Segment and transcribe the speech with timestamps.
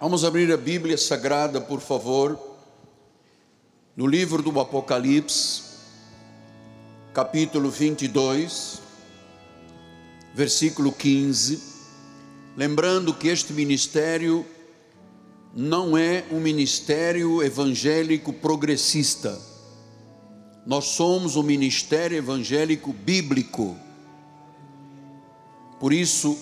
[0.00, 2.40] Vamos abrir a Bíblia Sagrada, por favor,
[3.94, 5.60] no livro do Apocalipse,
[7.12, 8.80] capítulo 22,
[10.34, 11.62] versículo 15.
[12.56, 14.46] Lembrando que este ministério
[15.54, 19.38] não é um ministério evangélico progressista.
[20.64, 23.76] Nós somos um ministério evangélico bíblico.
[25.78, 26.38] Por isso,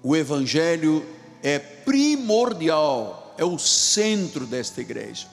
[0.00, 5.26] o evangelho é primordial, é o centro desta igreja.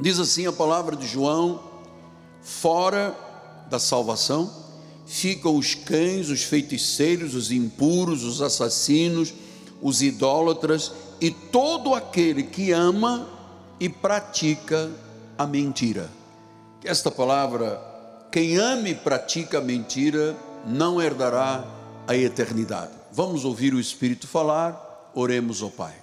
[0.00, 1.60] Diz assim a palavra de João:
[2.42, 3.16] fora
[3.70, 4.62] da salvação
[5.06, 9.34] ficam os cães, os feiticeiros, os impuros, os assassinos,
[9.80, 13.28] os idólatras e todo aquele que ama
[13.78, 14.90] e pratica
[15.36, 16.08] a mentira.
[16.84, 17.80] Esta palavra,
[18.30, 21.64] quem ama e pratica a mentira, não herdará
[22.06, 22.92] a eternidade.
[23.12, 25.94] Vamos ouvir o Espírito falar Oremos ao Pai.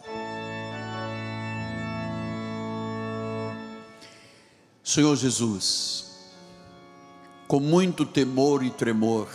[4.84, 6.06] Senhor Jesus,
[7.48, 9.28] com muito temor e tremor,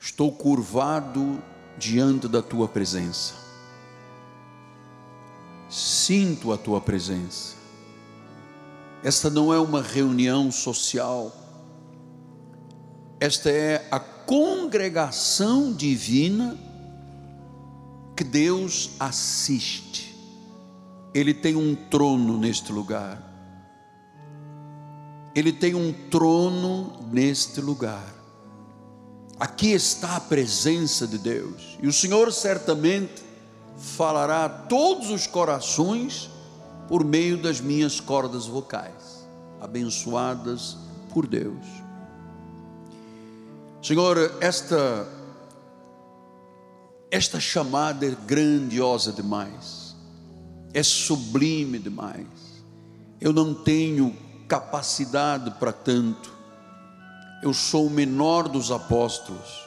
[0.00, 1.42] estou curvado
[1.78, 3.34] diante da tua presença.
[5.68, 7.56] Sinto a tua presença.
[9.02, 11.32] Esta não é uma reunião social.
[13.20, 16.65] Esta é a congregação divina
[18.16, 20.16] que Deus assiste.
[21.12, 23.22] Ele tem um trono neste lugar.
[25.34, 28.14] Ele tem um trono neste lugar.
[29.38, 31.76] Aqui está a presença de Deus.
[31.82, 33.22] E o Senhor certamente
[33.76, 36.30] falará a todos os corações
[36.88, 39.26] por meio das minhas cordas vocais,
[39.60, 40.78] abençoadas
[41.12, 41.66] por Deus.
[43.82, 45.06] Senhor, esta
[47.16, 49.96] esta chamada é grandiosa demais,
[50.74, 52.26] é sublime demais.
[53.18, 54.14] Eu não tenho
[54.46, 56.30] capacidade para tanto.
[57.42, 59.66] Eu sou o menor dos apóstolos.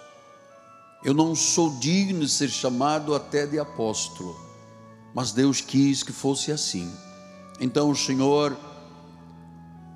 [1.03, 4.39] Eu não sou digno de ser chamado até de apóstolo,
[5.15, 6.93] mas Deus quis que fosse assim.
[7.59, 8.55] Então, Senhor,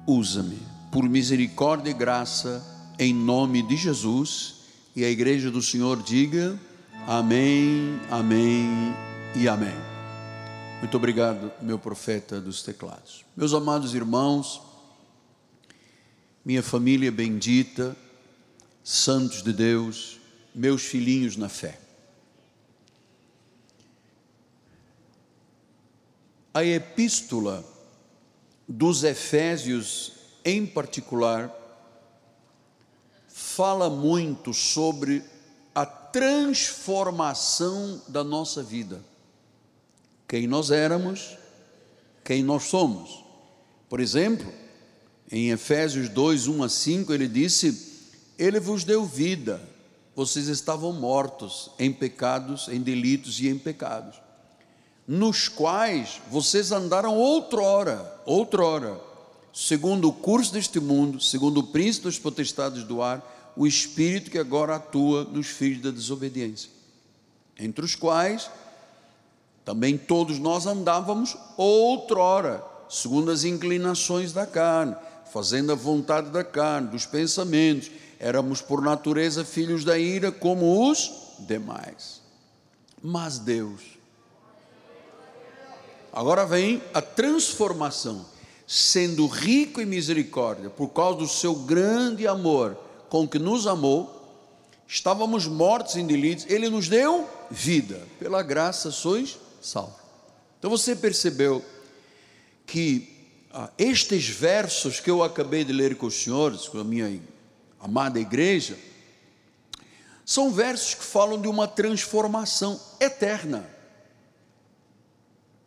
[0.07, 0.57] usa-me
[0.91, 2.65] por misericórdia e graça,
[2.97, 4.55] em nome de Jesus.
[4.95, 6.59] E a igreja do Senhor diga.
[7.05, 8.95] Amém, amém
[9.35, 9.75] e amém.
[10.79, 13.25] Muito obrigado, meu profeta dos teclados.
[13.35, 14.61] Meus amados irmãos,
[16.45, 17.93] minha família bendita,
[18.81, 20.17] santos de Deus,
[20.55, 21.77] meus filhinhos na fé.
[26.53, 27.65] A epístola
[28.65, 30.13] dos Efésios,
[30.45, 31.53] em particular,
[33.27, 35.32] fala muito sobre
[36.13, 39.03] transformação da nossa vida.
[40.27, 41.35] Quem nós éramos,
[42.23, 43.25] quem nós somos.
[43.89, 44.53] Por exemplo,
[45.31, 48.03] em Efésios 2, 1 a 5, ele disse:
[48.37, 49.59] Ele vos deu vida,
[50.15, 54.21] vocês estavam mortos em pecados, em delitos e em pecados,
[55.07, 59.01] nos quais vocês andaram outrora, outrora,
[59.51, 64.37] segundo o curso deste mundo, segundo o príncipe das potestades do ar, o espírito que
[64.37, 66.69] agora atua nos filhos da desobediência,
[67.57, 68.49] entre os quais
[69.65, 74.95] também todos nós andávamos outrora, segundo as inclinações da carne,
[75.31, 81.11] fazendo a vontade da carne, dos pensamentos, éramos por natureza filhos da ira como os
[81.39, 82.21] demais.
[83.01, 83.81] Mas Deus,
[86.11, 88.25] agora vem a transformação,
[88.67, 92.77] sendo rico em misericórdia, por causa do seu grande amor,
[93.13, 94.41] com que nos amou,
[94.87, 100.01] estávamos mortos em delitos, ele nos deu vida, pela graça sois salvos.
[100.57, 101.63] Então você percebeu
[102.65, 103.07] que
[103.53, 107.21] ah, estes versos que eu acabei de ler com os senhores, com a minha
[107.79, 108.75] amada igreja,
[110.25, 113.63] são versos que falam de uma transformação eterna,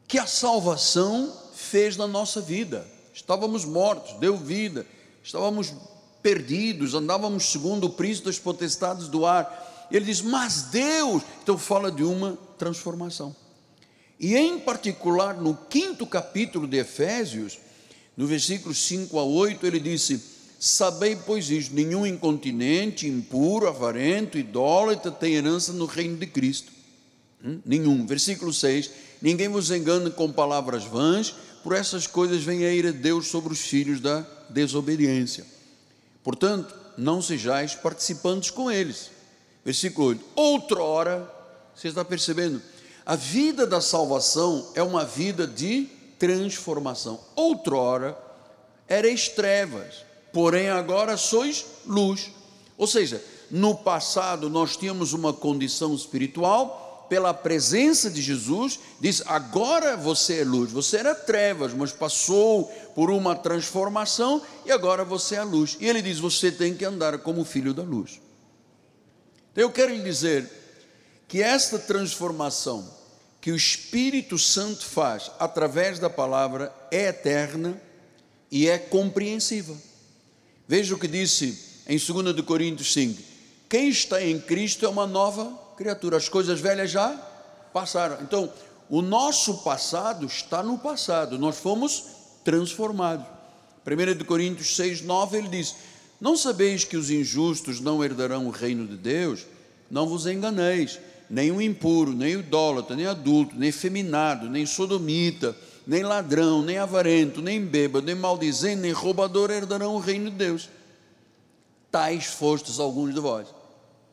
[0.09, 2.85] que a salvação fez na nossa vida.
[3.15, 4.85] Estávamos mortos, deu vida,
[5.23, 5.73] estávamos
[6.27, 9.87] perdidos, andávamos segundo o príncipe das potestades do ar.
[9.93, 13.35] Ele diz, mas Deus, então fala de uma transformação.
[14.19, 17.61] E em particular no quinto capítulo de Efésios,
[18.17, 20.21] no versículo 5 a 8, ele disse:
[20.59, 26.73] Sabei, pois isto, nenhum incontinente, impuro, avarento, idólatra tem herança no reino de Cristo.
[27.45, 27.61] Hum?
[27.65, 28.05] Nenhum.
[28.05, 28.91] Versículo 6:
[29.23, 31.33] Ninguém vos engane com palavras vãs,
[31.63, 35.55] por essas coisas vem a ira de Deus sobre os filhos da desobediência.
[36.27, 39.13] Portanto, não sejais participantes com eles.
[39.65, 40.25] Versículo 8.
[40.35, 41.33] Outrora,
[41.73, 42.61] você está percebendo?
[43.07, 45.89] A vida da salvação é uma vida de
[46.19, 47.21] transformação.
[47.37, 48.19] Outrora
[48.89, 52.33] erais trevas, porém agora sois luz.
[52.77, 59.97] Ou seja, no passado nós tínhamos uma condição espiritual, pela presença de Jesus, diz: agora
[59.97, 62.65] você é luz, você era trevas, mas passou
[62.95, 65.77] por uma transformação e agora você é a luz.
[65.81, 68.21] E ele diz: você tem que andar como filho da luz.
[69.53, 70.51] Então eu quero lhe dizer
[71.29, 72.95] que esta transformação
[73.41, 77.81] que o Espírito Santo faz através da palavra é eterna
[78.51, 79.75] e é compreensiva.
[80.67, 81.57] Veja o que disse
[81.87, 83.23] em 2 Coríntios 5:
[83.69, 87.11] quem está em Cristo é uma nova criatura, as coisas velhas já
[87.73, 88.19] passaram.
[88.23, 88.51] Então,
[88.89, 92.05] o nosso passado está no passado, nós fomos
[92.45, 93.27] transformados.
[93.87, 95.77] 1 Coríntios 6, 9, ele diz:
[96.21, 99.47] Não sabeis que os injustos não herdarão o reino de Deus?
[99.91, 105.57] Não vos enganeis nem o impuro, nem o idólatra, nem adulto, nem feminado, nem sodomita,
[105.87, 110.69] nem ladrão, nem avarento, nem bêbado, nem maldizente, nem roubador herdarão o reino de Deus.
[111.91, 113.49] Tais fostes alguns de vós.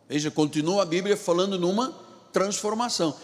[0.07, 1.93] Veja, continua a Bíblia falando numa
[2.31, 3.15] transformação.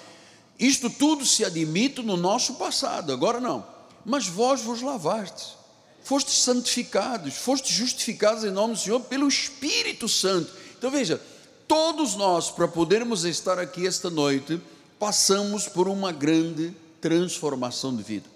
[0.58, 3.66] Isto tudo se admite no nosso passado, agora não.
[4.06, 5.56] Mas vós vos lavastes,
[6.04, 10.52] fostes santificados, fostes justificados em nome do Senhor pelo Espírito Santo.
[10.78, 11.22] Então veja,
[11.68, 14.62] todos nós, para podermos estar aqui esta noite,
[14.98, 18.30] passamos por uma grande transformação de vida.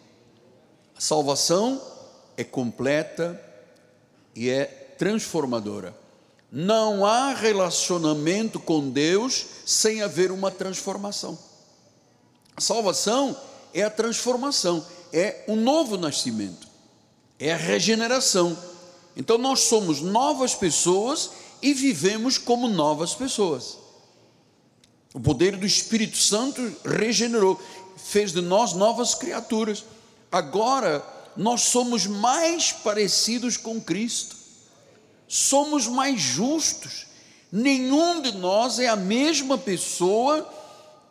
[0.95, 1.81] A salvação
[2.37, 3.39] é completa
[4.35, 4.65] e é
[4.97, 6.02] transformadora.
[6.55, 11.35] Não há relacionamento com Deus sem haver uma transformação.
[12.55, 13.35] A salvação
[13.73, 16.67] é a transformação, é um novo nascimento,
[17.39, 18.55] é a regeneração.
[19.17, 23.79] Então nós somos novas pessoas e vivemos como novas pessoas.
[25.11, 27.59] O poder do Espírito Santo regenerou,
[27.97, 29.83] fez de nós novas criaturas.
[30.31, 31.03] Agora
[31.35, 34.42] nós somos mais parecidos com Cristo,
[35.27, 37.07] somos mais justos.
[37.51, 40.47] Nenhum de nós é a mesma pessoa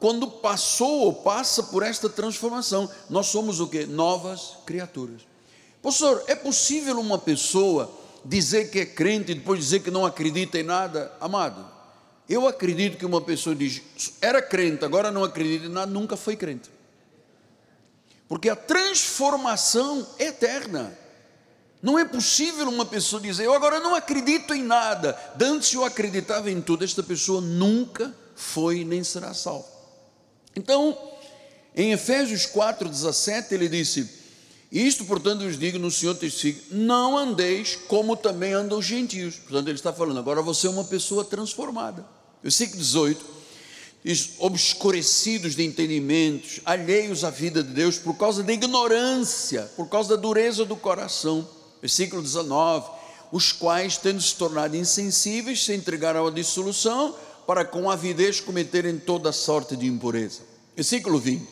[0.01, 2.91] quando passou ou passa por esta transformação.
[3.09, 3.87] Nós somos o que?
[3.87, 5.23] Novas criaturas.
[5.81, 7.91] Pastor, é possível uma pessoa
[8.25, 11.69] dizer que é crente e depois dizer que não acredita em nada, amado,
[12.29, 13.83] eu acredito que uma pessoa diz,
[14.21, 16.71] era crente, agora não acredita em nada, nunca foi crente.
[18.29, 20.97] Porque a transformação é eterna.
[21.83, 25.19] Não é possível uma pessoa dizer, eu agora não acredito em nada.
[25.41, 26.85] Antes eu acreditava em tudo.
[26.85, 29.67] Esta pessoa nunca foi nem será salva.
[30.55, 30.97] Então,
[31.75, 34.09] em Efésios 4,17, ele disse:
[34.71, 39.37] isto, portanto, vos digo no Senhor testifico, não andeis como também andam os gentios.
[39.37, 42.07] Portanto, ele está falando, agora você é uma pessoa transformada.
[42.43, 43.25] Versículo 18,
[44.05, 50.17] diz, obscurecidos de entendimentos, alheios à vida de Deus por causa da ignorância, por causa
[50.17, 51.47] da dureza do coração.
[51.83, 52.89] Versículo 19,
[53.33, 59.33] os quais, tendo se tornado insensíveis, se entregaram à dissolução, para com avidez cometerem toda
[59.33, 60.43] sorte de impureza.
[60.77, 61.45] Versículo 20,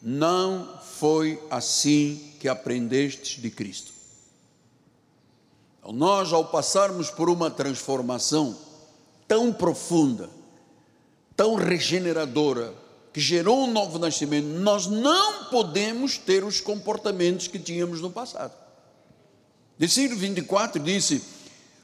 [0.00, 3.90] não foi assim que aprendestes de Cristo.
[5.80, 8.56] Então, nós, ao passarmos por uma transformação
[9.26, 10.30] tão profunda,
[11.36, 12.72] tão regeneradora,
[13.12, 18.61] que gerou um novo nascimento, nós não podemos ter os comportamentos que tínhamos no passado.
[19.82, 21.20] Versículo 24 disse: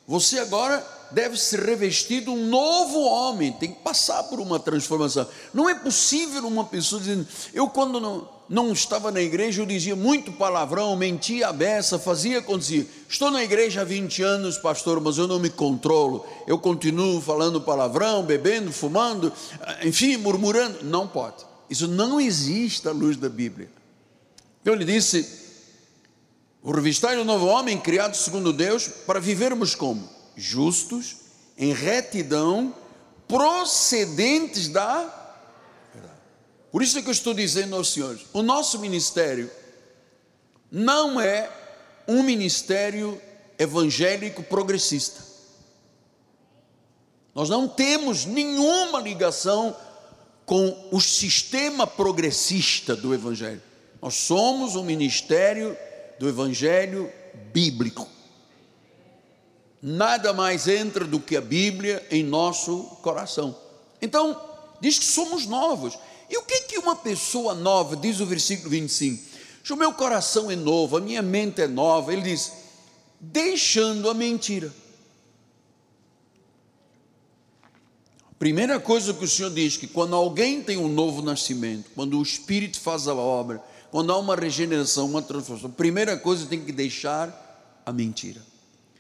[0.07, 5.27] Você agora deve ser revestido um novo homem, tem que passar por uma transformação.
[5.53, 9.97] Não é possível uma pessoa dizendo, eu quando não, não estava na igreja, eu dizia
[9.97, 12.89] muito palavrão, mentia a beça, fazia acontecer.
[13.09, 16.25] Estou na igreja há 20 anos, pastor, mas eu não me controlo.
[16.47, 19.33] Eu continuo falando palavrão, bebendo, fumando,
[19.83, 20.85] enfim, murmurando.
[20.85, 21.45] Não pode.
[21.69, 23.69] Isso não existe à luz da Bíblia.
[24.63, 25.38] Então ele disse:
[26.63, 30.19] o revistar o novo homem criado segundo Deus para vivermos como?
[30.39, 31.17] justos,
[31.59, 32.73] em retidão,
[33.27, 35.01] procedentes da
[35.93, 36.21] verdade.
[36.71, 39.51] Por isso é que eu estou dizendo aos senhores: o nosso ministério
[40.71, 41.51] não é
[42.07, 43.21] um ministério
[43.59, 45.27] evangélico progressista.
[47.35, 49.77] Nós não temos nenhuma ligação
[50.47, 53.63] com o sistema progressista do Evangelho.
[54.01, 55.77] Nós somos um ministério
[56.19, 57.11] do Evangelho
[57.53, 58.09] bíblico
[59.83, 63.57] nada mais entra do que a Bíblia em nosso coração.
[64.01, 64.41] Então,
[64.81, 65.99] diz que somos novos.
[66.29, 69.39] E o que é que uma pessoa nova, diz o versículo 25?
[69.71, 72.13] O meu coração é novo, a minha mente é nova.
[72.13, 72.53] Ele diz:
[73.21, 74.73] deixando a mentira.
[78.39, 82.23] Primeira coisa que o Senhor diz que quando alguém tem um novo nascimento, quando o
[82.23, 87.81] Espírito faz a obra, quando há uma regeneração, uma transformação, primeira coisa tem que deixar
[87.85, 88.41] a mentira.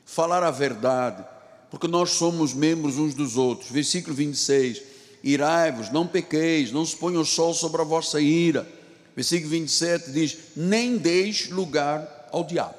[0.04, 1.24] Falar a verdade,
[1.70, 3.70] porque nós somos membros uns dos outros.
[3.70, 4.82] Versículo 26.
[5.22, 8.66] Irai-vos, não pequeis, não se ponha o sol sobre a vossa ira.
[9.14, 12.76] Versículo 27 diz: nem deis lugar ao diabo.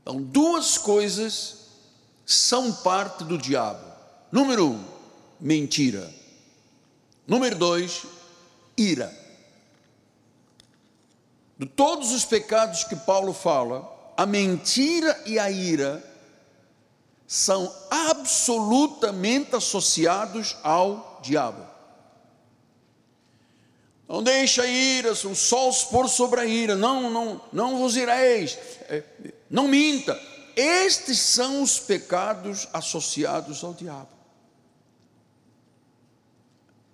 [0.00, 1.58] Então, duas coisas
[2.24, 3.84] são parte do diabo.
[4.30, 4.84] Número um,
[5.40, 6.12] mentira.
[7.26, 8.02] Número dois,
[8.76, 9.21] ira.
[11.58, 16.02] De todos os pecados que Paulo fala, a mentira e a ira
[17.26, 21.66] são absolutamente associados ao diabo.
[24.08, 27.96] Não deixa a ira, o sol se pôr sobre a ira, não, não, não vos
[27.96, 29.02] ireis, é,
[29.48, 30.20] não minta.
[30.54, 34.10] Estes são os pecados associados ao diabo.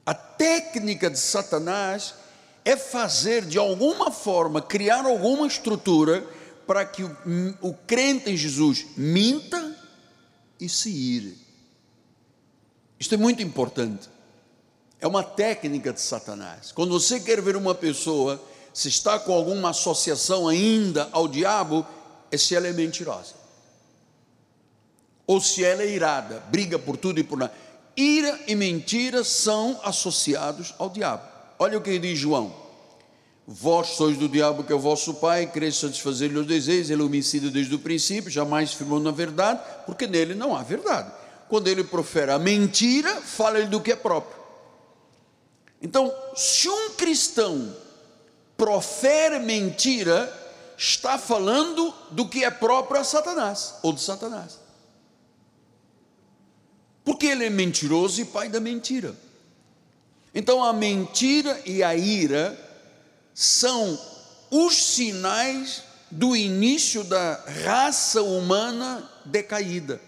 [0.07, 2.15] A técnica de Satanás
[2.68, 6.22] é fazer de alguma forma, criar alguma estrutura
[6.66, 7.16] para que o,
[7.62, 9.75] o crente em Jesus minta
[10.60, 11.38] e se ire.
[13.00, 14.10] Isto é muito importante.
[15.00, 16.70] É uma técnica de Satanás.
[16.70, 18.38] Quando você quer ver uma pessoa
[18.75, 21.87] se está com alguma associação ainda ao diabo,
[22.30, 23.32] é se ela é mentirosa.
[25.26, 27.54] Ou se ela é irada, briga por tudo e por nada.
[27.96, 31.27] Ira e mentira são associados ao diabo.
[31.59, 32.55] Olha o que diz João.
[33.47, 37.05] Vós sois do diabo que é o vosso pai, quereis satisfazer-lhe os desejos, ele é
[37.05, 41.11] homicida desde o princípio, jamais firmou na verdade, porque nele não há verdade.
[41.49, 44.38] Quando ele profere a mentira, fala-lhe do que é próprio.
[45.81, 47.75] Então, se um cristão
[48.55, 50.31] profere mentira,
[50.77, 54.61] está falando do que é próprio a Satanás, ou de Satanás.
[57.03, 59.15] Porque ele é mentiroso e pai da mentira.
[60.35, 62.58] Então a mentira e a ira
[63.35, 63.99] são
[64.50, 70.00] os sinais do início da raça humana decaída.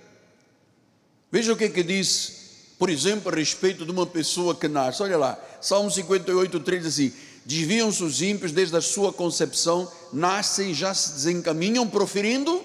[1.30, 5.02] Veja o que, que diz, por exemplo, a respeito de uma pessoa que nasce.
[5.02, 7.12] Olha lá, Salmo 58, 3 assim:
[7.44, 12.64] Desviam-se os ímpios desde a sua concepção, nascem e já se desencaminham, proferindo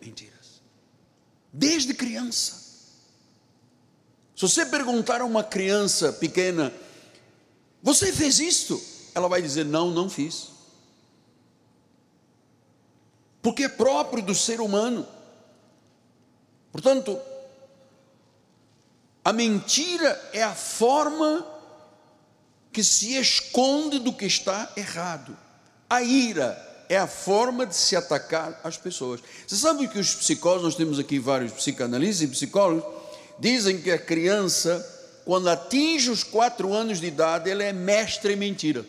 [0.00, 0.62] mentiras.
[1.52, 2.59] Desde criança.
[4.40, 6.72] Se você perguntar a uma criança pequena,
[7.82, 8.80] você fez isto?
[9.14, 10.48] Ela vai dizer: Não, não fiz.
[13.42, 15.06] Porque é próprio do ser humano.
[16.72, 17.20] Portanto,
[19.22, 21.46] a mentira é a forma
[22.72, 25.36] que se esconde do que está errado.
[25.86, 29.20] A ira é a forma de se atacar as pessoas.
[29.46, 32.99] Você sabe que os psicólogos, nós temos aqui vários psicanalistas e psicólogos,
[33.40, 34.86] dizem que a criança,
[35.24, 38.84] quando atinge os quatro anos de idade, ela é mestre em mentira.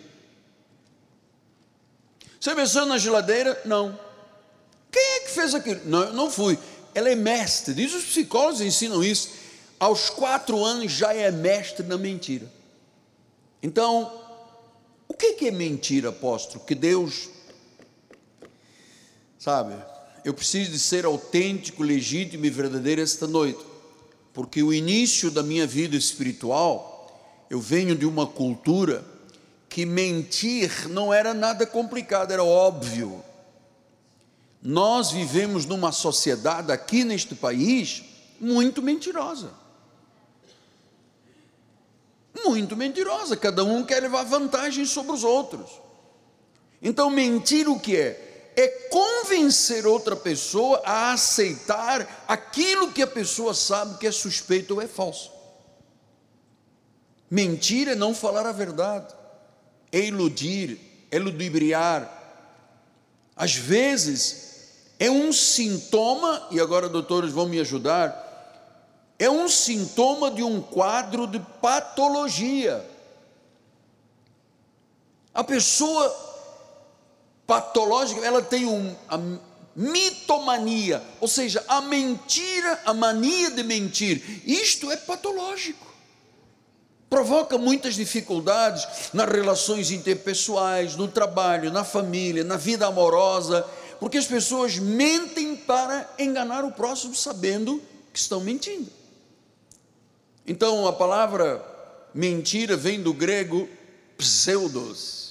[2.40, 3.60] Você pensou na geladeira?
[3.66, 3.98] Não.
[4.92, 5.82] Quem é que fez aquilo?
[5.86, 6.60] Não, não fui.
[6.94, 7.74] Ela é mestre.
[7.74, 9.30] Diz os psicólogos ensinam isso.
[9.80, 12.52] Aos quatro anos já é mestre na mentira.
[13.64, 14.22] Então,
[15.08, 16.64] o que é mentira, apóstolo?
[16.66, 17.30] Que Deus,
[19.38, 19.76] sabe,
[20.26, 23.64] eu preciso de ser autêntico, legítimo e verdadeiro esta noite,
[24.34, 29.04] porque o início da minha vida espiritual, eu venho de uma cultura
[29.68, 33.24] que mentir não era nada complicado, era óbvio.
[34.62, 38.04] Nós vivemos numa sociedade aqui neste país
[38.40, 39.62] muito mentirosa
[42.44, 45.70] muito mentirosa, cada um quer levar vantagem sobre os outros.
[46.82, 48.31] Então, mentir o que é?
[48.56, 54.82] É convencer outra pessoa a aceitar aquilo que a pessoa sabe que é suspeito ou
[54.82, 55.32] é falso.
[57.30, 59.16] Mentir é não falar a verdade,
[59.92, 60.78] é iludir,
[61.10, 62.20] é ludibriar.
[63.36, 64.52] Às vezes,
[65.00, 68.28] é um sintoma, e agora doutores vão me ajudar,
[69.18, 72.86] é um sintoma de um quadro de patologia.
[75.34, 76.31] A pessoa
[77.46, 79.20] patológica, ela tem um, a
[79.76, 84.42] mitomania, ou seja, a mentira, a mania de mentir.
[84.46, 85.88] Isto é patológico.
[87.10, 93.66] Provoca muitas dificuldades nas relações interpessoais, no trabalho, na família, na vida amorosa,
[94.00, 97.82] porque as pessoas mentem para enganar o próximo sabendo
[98.14, 98.90] que estão mentindo.
[100.48, 101.64] Então a palavra
[102.14, 103.70] mentira vem do grego
[104.18, 105.31] pseudos.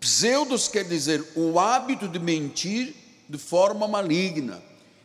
[0.00, 2.94] Pseudos quer dizer o hábito de mentir
[3.28, 4.62] de forma maligna.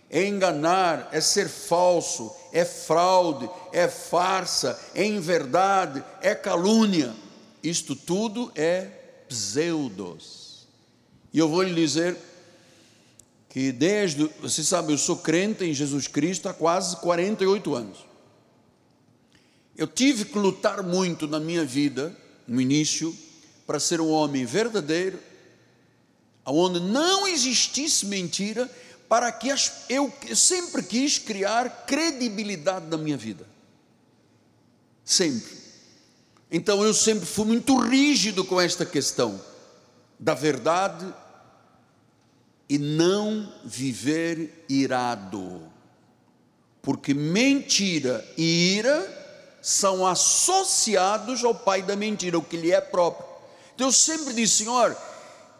[0.09, 7.15] é enganar, é ser falso, é fraude, é farsa, é inverdade, é calúnia.
[7.63, 8.81] Isto tudo é
[9.27, 10.67] pseudos.
[11.33, 12.15] E eu vou lhe dizer
[13.49, 18.05] que desde, você sabe, eu sou crente em Jesus Cristo há quase 48 anos.
[19.75, 22.15] Eu tive que lutar muito na minha vida,
[22.47, 23.15] no início,
[23.65, 25.19] para ser um homem verdadeiro,
[26.45, 28.69] onde não existisse mentira,
[29.07, 33.45] para que as, eu, eu sempre quis criar credibilidade na minha vida.
[35.05, 35.57] Sempre.
[36.51, 39.41] Então eu sempre fui muito rígido com esta questão
[40.19, 41.13] da verdade
[42.69, 45.61] e não viver irado.
[46.81, 53.32] Porque mentira e ira são associados ao pai da mentira, o que lhe é próprio.
[53.75, 54.95] Então eu sempre disse, Senhor,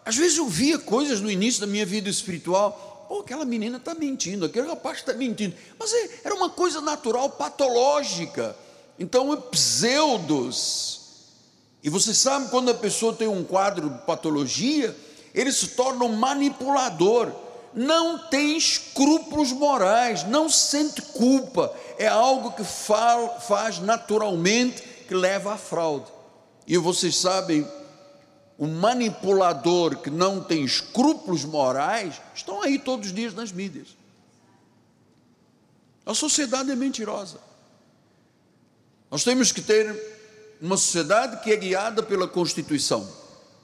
[0.05, 3.93] às vezes eu via coisas no início da minha vida espiritual, oh, aquela menina está
[3.93, 8.55] mentindo, aquele rapaz está mentindo, mas é, era uma coisa natural, patológica.
[8.97, 11.01] Então é pseudos.
[11.83, 14.95] E você sabe quando a pessoa tem um quadro de patologia,
[15.33, 17.31] ele se torna um manipulador,
[17.73, 25.57] não tem escrúpulos morais, não sente culpa, é algo que faz naturalmente que leva à
[25.57, 26.05] fraude.
[26.65, 27.67] E vocês sabem,
[28.57, 33.89] o manipulador que não tem escrúpulos morais estão aí todos os dias nas mídias.
[36.05, 37.39] A sociedade é mentirosa.
[39.09, 39.95] Nós temos que ter
[40.61, 43.07] uma sociedade que é guiada pela Constituição.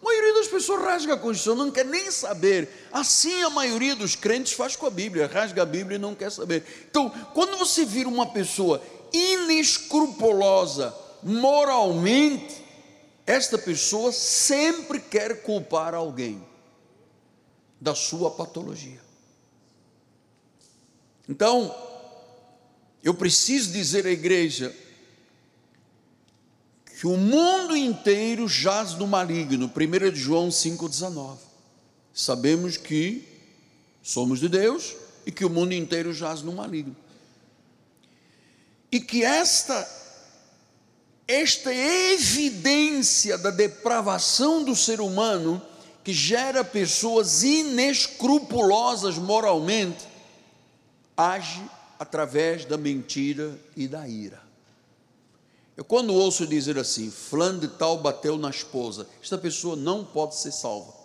[0.02, 2.88] A maioria das pessoas rasga a Constituição, não quer nem saber.
[2.92, 6.32] Assim a maioria dos crentes faz com a Bíblia, rasga a Bíblia e não quer
[6.32, 6.64] saber.
[6.90, 8.82] Então, quando você vira uma pessoa
[9.12, 12.64] inescrupulosa moralmente,
[13.30, 16.44] esta pessoa sempre quer culpar alguém
[17.80, 19.00] da sua patologia.
[21.28, 21.76] Então,
[23.04, 24.76] eu preciso dizer à igreja,
[27.00, 29.68] que o mundo inteiro jaz no maligno.
[29.68, 31.38] 1 João 5,19.
[32.12, 33.28] Sabemos que
[34.02, 36.96] somos de Deus e que o mundo inteiro jaz no maligno.
[38.92, 39.99] E que esta
[41.30, 45.62] esta evidência da depravação do ser humano
[46.04, 50.08] que gera pessoas inescrupulosas moralmente
[51.16, 51.64] age
[52.00, 54.42] através da mentira e da ira.
[55.78, 60.36] Eu quando ouço dizer assim, fulano de tal bateu na esposa, esta pessoa não pode
[60.36, 60.96] ser salva.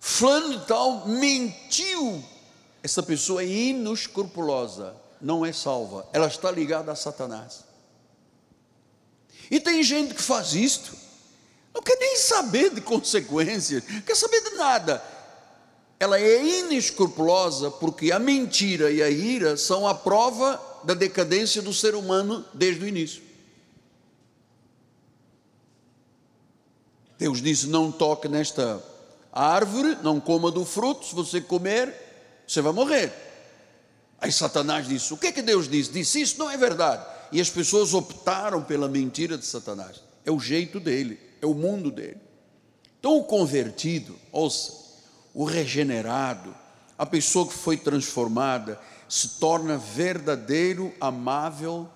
[0.00, 2.24] Fulano de tal mentiu,
[2.82, 7.64] essa pessoa é inescrupulosa, não é salva, ela está ligada a Satanás.
[9.50, 10.96] E tem gente que faz isto,
[11.74, 15.14] não quer nem saber de consequências, não quer saber de nada
[15.98, 21.72] ela é inescrupulosa porque a mentira e a ira são a prova da decadência do
[21.72, 23.22] ser humano desde o início.
[27.18, 28.82] Deus disse: Não toque nesta
[29.32, 31.94] árvore, não coma do fruto, se você comer,
[32.46, 33.12] você vai morrer.
[34.24, 35.92] Aí Satanás disse: O que é que Deus disse?
[35.92, 37.04] Disse: Isso não é verdade.
[37.30, 40.02] E as pessoas optaram pela mentira de Satanás.
[40.24, 42.16] É o jeito dele, é o mundo dele.
[42.98, 44.72] Então, o convertido, ouça,
[45.34, 46.54] o regenerado,
[46.96, 51.86] a pessoa que foi transformada, se torna verdadeiro, amável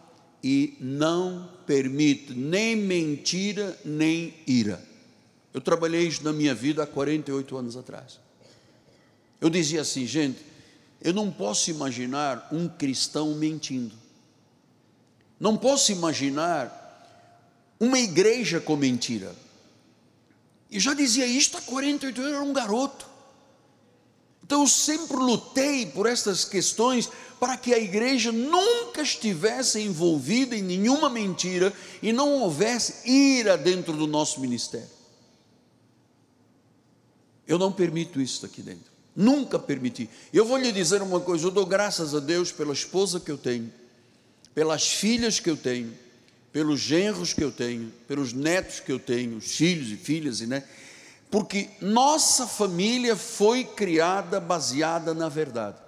[0.45, 4.85] e não permite nem mentira, nem ira.
[5.55, 8.21] Eu trabalhei isso na minha vida há 48 anos atrás.
[9.41, 10.48] Eu dizia assim, gente,
[11.01, 13.95] eu não posso imaginar um cristão mentindo.
[15.39, 16.75] Não posso imaginar
[17.79, 19.35] uma igreja com mentira.
[20.71, 23.07] E já dizia isto há 48 anos, eu era um garoto.
[24.43, 27.09] Então eu sempre lutei por estas questões
[27.39, 33.93] para que a igreja nunca estivesse envolvida em nenhuma mentira e não houvesse ira dentro
[33.93, 34.89] do nosso ministério.
[37.47, 38.98] Eu não permito isso aqui dentro.
[39.21, 40.09] Nunca permiti.
[40.33, 43.37] Eu vou lhe dizer uma coisa: eu dou graças a Deus pela esposa que eu
[43.37, 43.69] tenho,
[44.55, 45.93] pelas filhas que eu tenho,
[46.53, 50.47] pelos genros que eu tenho, pelos netos que eu tenho, os filhos e filhas, e
[50.47, 50.63] né?
[51.33, 55.79] porque nossa família foi criada baseada na verdade.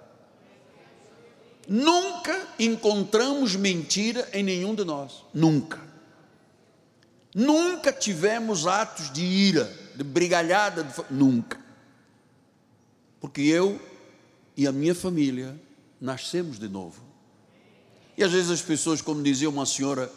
[1.65, 5.79] Nunca encontramos mentira em nenhum de nós, nunca.
[7.33, 10.93] Nunca tivemos atos de ira, de brigalhada, de...
[11.09, 11.60] nunca.
[13.21, 13.79] Porque eu
[14.57, 15.57] e a minha família
[16.01, 17.01] nascemos de novo.
[18.17, 20.11] E às vezes as pessoas, como dizia uma senhora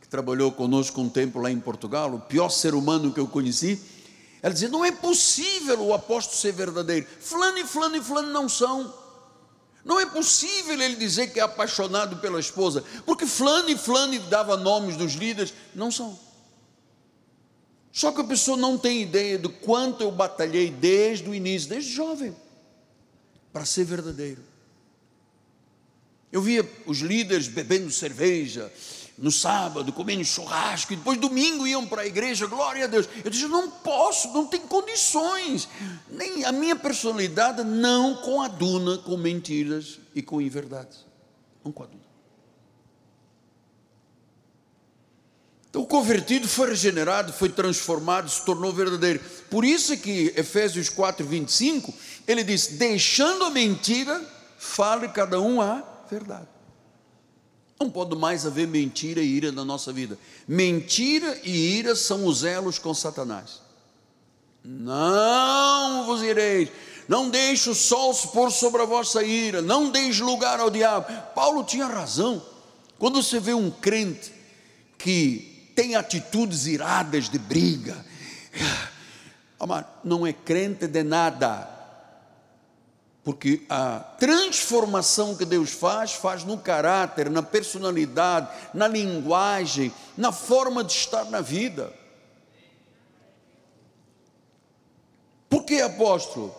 [0.00, 3.80] que trabalhou conosco um tempo lá em Portugal, o pior ser humano que eu conheci,
[4.42, 7.06] Ela dizia: não é possível o apóstolo ser verdadeiro.
[7.20, 8.92] Fulano e fulano e fulano não são.
[9.84, 14.56] Não é possível ele dizer que é apaixonado pela esposa, porque fulano e fulano dava
[14.56, 16.18] nomes dos líderes, não são.
[17.92, 21.92] Só que a pessoa não tem ideia do quanto eu batalhei desde o início, desde
[21.92, 22.34] jovem,
[23.52, 24.42] para ser verdadeiro.
[26.32, 28.72] Eu via os líderes bebendo cerveja,
[29.18, 33.06] no sábado, comendo churrasco, e depois domingo iam para a igreja, glória a Deus.
[33.22, 35.68] Eu disse, não posso, não tenho condições.
[36.08, 41.04] Nem a minha personalidade não coaduna com mentiras e com inverdades.
[41.62, 42.01] Não coaduna.
[45.72, 49.20] Então, o convertido foi regenerado, foi transformado, se tornou verdadeiro.
[49.48, 51.94] Por isso é que Efésios 4, 25,
[52.28, 54.22] ele diz: deixando a mentira,
[54.58, 56.46] fale cada um a verdade.
[57.80, 60.18] Não pode mais haver mentira e ira na nossa vida.
[60.46, 63.62] Mentira e ira são os elos com Satanás.
[64.62, 66.68] Não vos ireis,
[67.08, 71.06] não deixe o sol se pôr sobre a vossa ira, não deis lugar ao diabo.
[71.34, 72.42] Paulo tinha razão.
[72.98, 74.30] Quando você vê um crente
[74.98, 78.04] que tem atitudes iradas de briga.
[80.02, 81.68] Não é crente de nada.
[83.24, 90.82] Porque a transformação que Deus faz, faz no caráter, na personalidade, na linguagem, na forma
[90.82, 91.92] de estar na vida.
[95.48, 96.52] Por que, apóstolo?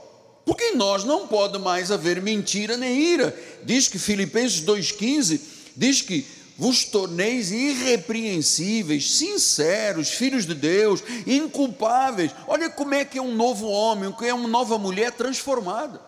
[0.45, 3.37] Porque em nós não pode mais haver mentira nem ira.
[3.63, 5.41] Diz que Filipenses 2,15
[5.75, 6.25] diz que
[6.57, 12.31] vos torneis irrepreensíveis, sinceros, filhos de Deus, inculpáveis.
[12.47, 15.99] Olha como é que é um novo homem, que é uma nova mulher transformada.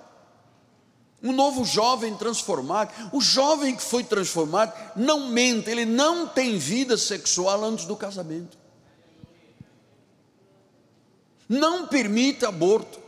[1.23, 2.93] Um novo jovem transformado.
[3.11, 8.57] O jovem que foi transformado não mente, ele não tem vida sexual antes do casamento.
[11.49, 12.99] Não permite aborto.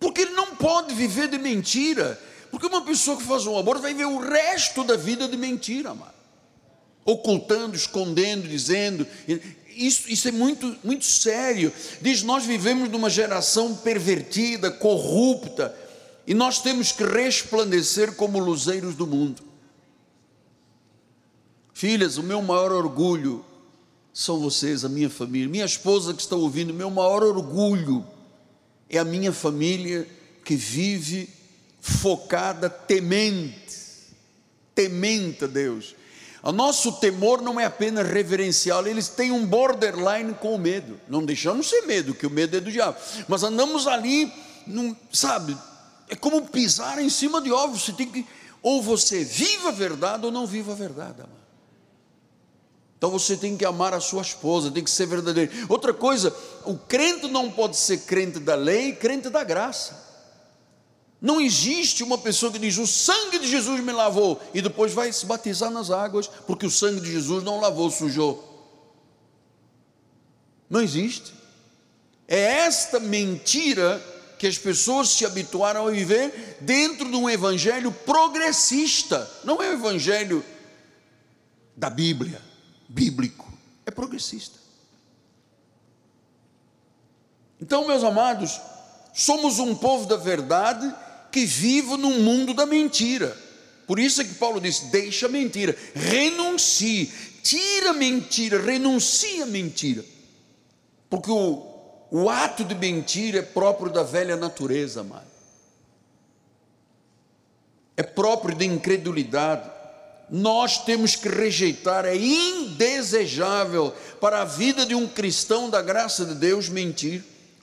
[0.00, 2.20] Porque ele não pode viver de mentira
[2.52, 5.90] porque uma pessoa que faz um aborto vai ver o resto da vida de mentira,
[5.92, 6.12] amado.
[7.02, 9.06] Ocultando, escondendo, dizendo.
[9.74, 11.72] Isso, isso é muito, muito sério.
[12.02, 15.74] Diz: nós vivemos numa geração pervertida, corrupta,
[16.26, 19.42] e nós temos que resplandecer como luzeiros do mundo.
[21.72, 23.42] Filhas, o meu maior orgulho
[24.12, 25.48] são vocês, a minha família.
[25.48, 28.04] Minha esposa que está ouvindo, meu maior orgulho
[28.90, 30.06] é a minha família
[30.44, 31.30] que vive
[31.82, 33.76] focada, temente,
[34.72, 35.96] temente a Deus.
[36.44, 40.98] O nosso temor não é apenas reverencial, eles têm um borderline com o medo.
[41.08, 42.96] Não deixamos ser medo, que o medo é do diabo.
[43.28, 44.32] Mas andamos ali,
[44.66, 45.56] num, sabe,
[46.08, 47.82] é como pisar em cima de ovos.
[47.82, 48.24] Você tem que,
[48.62, 51.42] ou você viva a verdade ou não viva a verdade, amado.
[52.96, 55.50] Então você tem que amar a sua esposa, tem que ser verdadeiro.
[55.68, 56.32] Outra coisa,
[56.64, 60.11] o crente não pode ser crente da lei, crente da graça.
[61.22, 65.12] Não existe uma pessoa que diz: O sangue de Jesus me lavou, e depois vai
[65.12, 68.48] se batizar nas águas, porque o sangue de Jesus não lavou, sujou.
[70.68, 71.32] Não existe.
[72.26, 74.02] É esta mentira
[74.36, 79.30] que as pessoas se habituaram a viver dentro de um evangelho progressista.
[79.44, 80.44] Não é o evangelho
[81.76, 82.42] da Bíblia,
[82.88, 83.46] bíblico,
[83.86, 84.58] é progressista.
[87.60, 88.60] Então, meus amados,
[89.14, 90.92] somos um povo da verdade
[91.32, 93.36] que vivo num mundo da mentira.
[93.86, 97.10] Por isso é que Paulo diz: deixa a mentira, renuncie,
[97.42, 100.04] tira a mentira, renuncia a mentira.
[101.10, 101.66] Porque o,
[102.10, 105.32] o ato de mentira é próprio da velha natureza, amado.
[107.96, 109.70] É próprio de incredulidade.
[110.30, 116.34] Nós temos que rejeitar, é indesejável para a vida de um cristão da graça de
[116.34, 117.22] Deus mentir.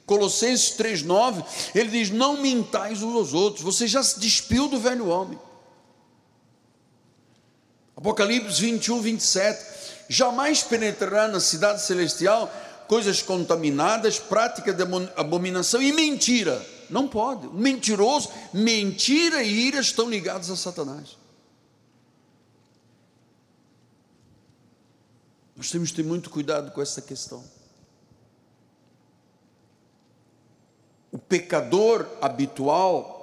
[0.10, 1.46] Colossenses 3,9,
[1.76, 5.38] ele diz: Não mintais uns aos outros, você já se despiu do velho homem.
[7.96, 9.64] Apocalipse 21, 27,
[10.10, 12.52] jamais penetrará na cidade celestial
[12.88, 14.82] coisas contaminadas, prática de
[15.16, 16.60] abominação e mentira.
[16.90, 17.48] Não pode.
[17.50, 21.20] Mentiroso, mentira e ira estão ligados a Satanás.
[25.56, 27.59] Nós temos que ter muito cuidado com essa questão.
[31.30, 33.16] Pecador habitual,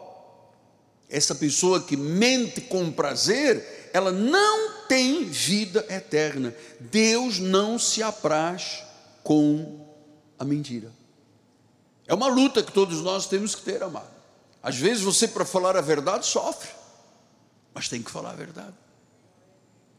[1.10, 6.54] essa pessoa que mente com prazer, ela não tem vida eterna.
[6.80, 8.84] Deus não se apraz
[9.22, 9.84] com
[10.38, 10.90] a mentira.
[12.06, 14.14] É uma luta que todos nós temos que ter, amado.
[14.62, 16.68] Às vezes você, para falar a verdade, sofre,
[17.74, 18.74] mas tem que falar a verdade.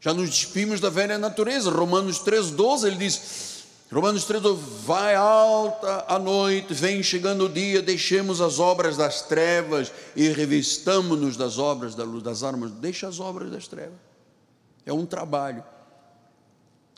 [0.00, 1.70] Já nos despimos da velha natureza.
[1.70, 3.57] Romanos 3,12 ele diz:
[3.90, 4.42] Romanos 3,
[4.84, 11.38] vai alta a noite, vem chegando o dia, deixemos as obras das trevas e revistamos-nos
[11.38, 12.70] das obras da luz, das armas.
[12.70, 13.98] Deixa as obras das trevas.
[14.84, 15.64] É um trabalho.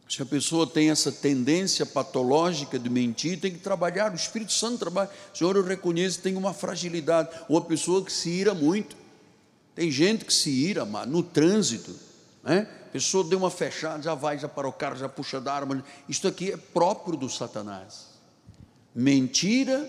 [0.08, 4.10] Se a pessoa tem essa tendência patológica de mentir, tem que trabalhar.
[4.10, 5.08] O Espírito Santo trabalha.
[5.32, 7.30] Senhor, eu reconheço que tem uma fragilidade.
[7.48, 8.96] Ou a pessoa que se ira muito.
[9.76, 11.94] Tem gente que se ira, no trânsito.
[12.42, 12.66] Né?
[12.92, 15.84] Pessoa deu uma fechada, já vai, já para o carro, já puxa da arma.
[16.08, 18.08] Isto aqui é próprio do Satanás.
[18.94, 19.88] Mentira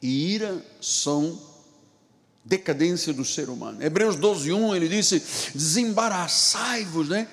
[0.00, 1.40] e ira são
[2.44, 3.82] decadência do ser humano.
[3.82, 5.22] Hebreus 12, 1, ele disse:
[5.54, 7.28] desembaraçai-vos, né?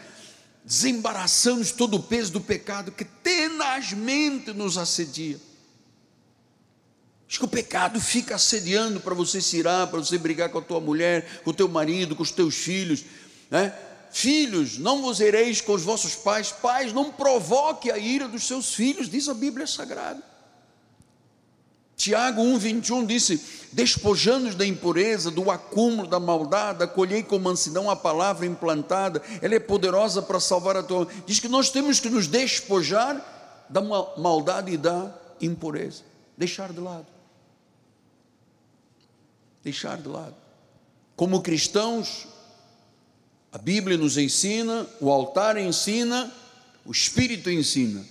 [0.63, 5.37] Desembaraçamos todo o peso do pecado que tenazmente nos assedia.
[7.27, 10.61] Acho que o pecado fica assediando para você se irar, para você brigar com a
[10.61, 13.05] tua mulher, com o teu marido, com os teus filhos,
[13.49, 13.73] né?
[14.11, 16.51] Filhos, não vos ireis com os vossos pais.
[16.51, 20.23] Pais, não provoque a ira dos seus filhos, diz a Bíblia Sagrada.
[21.99, 23.41] Tiago 1,21 disse:
[23.73, 29.59] Despojando-nos da impureza, do acúmulo, da maldade, acolhei com mansidão a palavra implantada, ela é
[29.59, 31.07] poderosa para salvar a tua.
[31.25, 36.03] Diz que nós temos que nos despojar da maldade e da impureza,
[36.37, 37.07] deixar de lado.
[39.61, 40.35] Deixar de lado.
[41.17, 42.27] Como cristãos,
[43.51, 46.31] a Bíblia nos ensina, o altar ensina,
[46.85, 48.05] o Espírito ensina.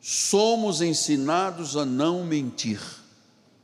[0.00, 2.80] Somos ensinados a não mentir.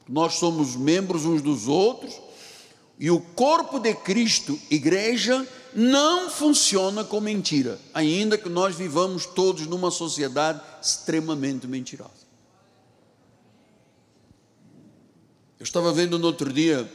[0.09, 2.15] Nós somos membros uns dos outros
[2.99, 9.67] e o corpo de Cristo, igreja, não funciona com mentira, ainda que nós vivamos todos
[9.67, 12.27] numa sociedade extremamente mentirosa.
[15.59, 16.91] Eu estava vendo no outro dia,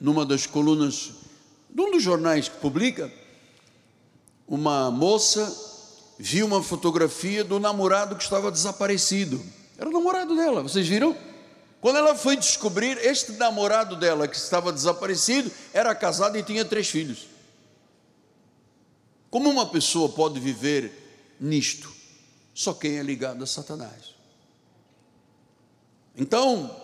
[0.00, 1.12] numa das colunas
[1.70, 3.12] de um dos jornais que publica,
[4.46, 5.52] uma moça
[6.18, 9.44] viu uma fotografia do namorado que estava desaparecido.
[9.76, 11.16] Era o namorado dela, vocês viram?
[11.80, 16.88] Quando ela foi descobrir, este namorado dela que estava desaparecido era casado e tinha três
[16.88, 17.26] filhos.
[19.30, 21.92] Como uma pessoa pode viver nisto?
[22.54, 24.14] Só quem é ligado a Satanás.
[26.16, 26.74] Então,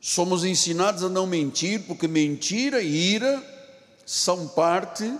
[0.00, 3.42] somos ensinados a não mentir, porque mentira e ira
[4.04, 5.10] são parte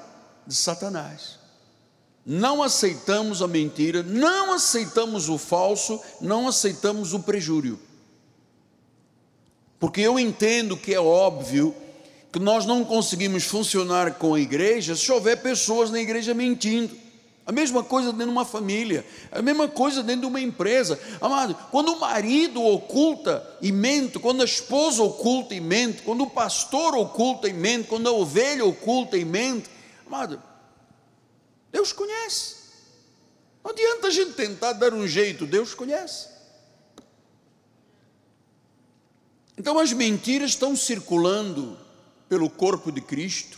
[0.46, 1.38] de Satanás.
[2.24, 7.79] Não aceitamos a mentira, não aceitamos o falso, não aceitamos o prejúrio.
[9.79, 11.74] Porque eu entendo que é óbvio
[12.31, 16.94] que nós não conseguimos funcionar com a igreja se houver pessoas na igreja mentindo.
[17.46, 21.00] A mesma coisa dentro de uma família, a mesma coisa dentro de uma empresa.
[21.20, 26.31] Amado, quando o marido oculta e mente, quando a esposa oculta e mente, quando o
[26.31, 29.68] pastor oculta e mente, quando a ovelha oculta e mente,
[30.11, 30.42] Amado,
[31.70, 32.57] Deus conhece.
[33.62, 36.29] Não adianta a gente tentar dar um jeito, Deus conhece.
[39.57, 41.79] Então as mentiras estão circulando
[42.29, 43.57] pelo corpo de Cristo.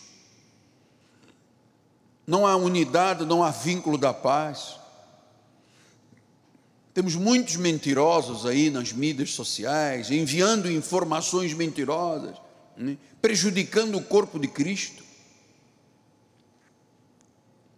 [2.26, 4.76] Não há unidade, não há vínculo da paz.
[6.92, 12.36] Temos muitos mentirosos aí nas mídias sociais, enviando informações mentirosas,
[12.76, 12.98] né?
[13.22, 15.11] prejudicando o corpo de Cristo.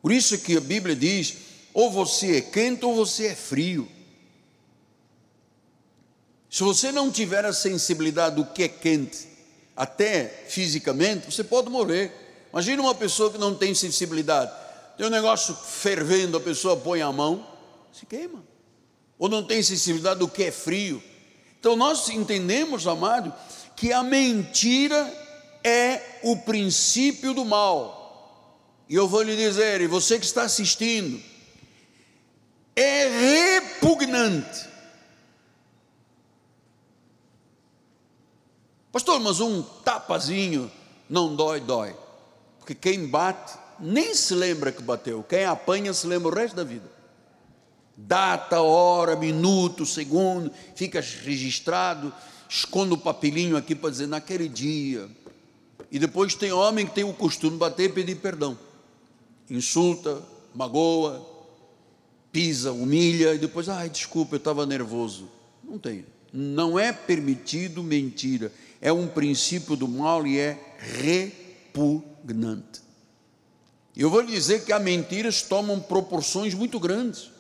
[0.05, 1.35] Por isso que a Bíblia diz:
[1.73, 3.89] ou você é quente ou você é frio.
[6.51, 9.27] Se você não tiver a sensibilidade do que é quente,
[9.75, 12.13] até fisicamente, você pode morrer.
[12.53, 14.53] Imagina uma pessoa que não tem sensibilidade.
[14.99, 17.47] Tem um negócio fervendo, a pessoa põe a mão,
[17.91, 18.45] se queima.
[19.19, 21.03] Ou não tem sensibilidade do que é frio.
[21.59, 23.33] Então nós entendemos, amado,
[23.75, 25.11] que a mentira
[25.65, 28.04] é o princípio do mal.
[28.89, 31.21] E eu vou lhe dizer, e você que está assistindo,
[32.77, 34.69] é repugnante.
[38.93, 40.71] Pastor, mas um tapazinho
[41.09, 41.97] não dói, dói.
[42.59, 46.65] Porque quem bate nem se lembra que bateu, quem apanha se lembra o resto da
[46.65, 46.93] vida.
[47.97, 52.13] Data, hora, minuto, segundo, fica registrado,
[52.49, 55.09] esconde o papelinho aqui para dizer naquele dia.
[55.91, 58.59] E depois tem homem que tem o costume de bater e pedir perdão
[59.51, 60.23] insulta,
[60.55, 61.25] magoa,
[62.33, 65.29] pisa, humilha e depois, ai, desculpa, eu estava nervoso.
[65.63, 66.05] Não tem.
[66.33, 68.53] Não é permitido mentira.
[68.81, 70.59] É um princípio do mal e é
[71.73, 72.83] repugnante.
[73.97, 77.31] Eu vou lhe dizer que as mentiras tomam proporções muito grandes.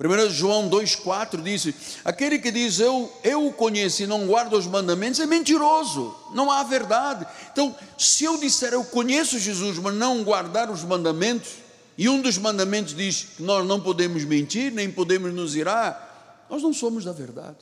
[0.00, 4.66] 1 João 2,4 diz: Aquele que diz eu, eu o conheço e não guarda os
[4.66, 7.26] mandamentos é mentiroso, não há verdade.
[7.50, 11.50] Então, se eu disser eu conheço Jesus, mas não guardar os mandamentos,
[11.96, 16.62] e um dos mandamentos diz que nós não podemos mentir, nem podemos nos irar, nós
[16.62, 17.56] não somos da verdade.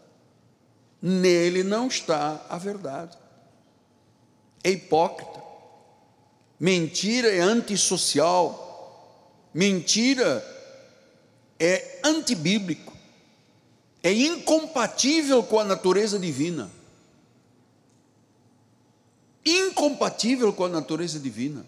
[1.01, 3.17] Nele não está a verdade.
[4.63, 5.43] É hipócrita.
[6.61, 9.49] Mentira é antissocial.
[9.55, 10.56] Mentira
[11.59, 12.93] é antibíblico.
[14.03, 16.71] É incompatível com a natureza divina.
[19.45, 21.67] Incompatível com a natureza divina.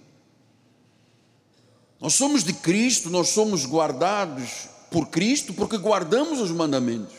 [2.01, 7.15] Nós somos de Cristo, nós somos guardados por Cristo porque guardamos os mandamentos.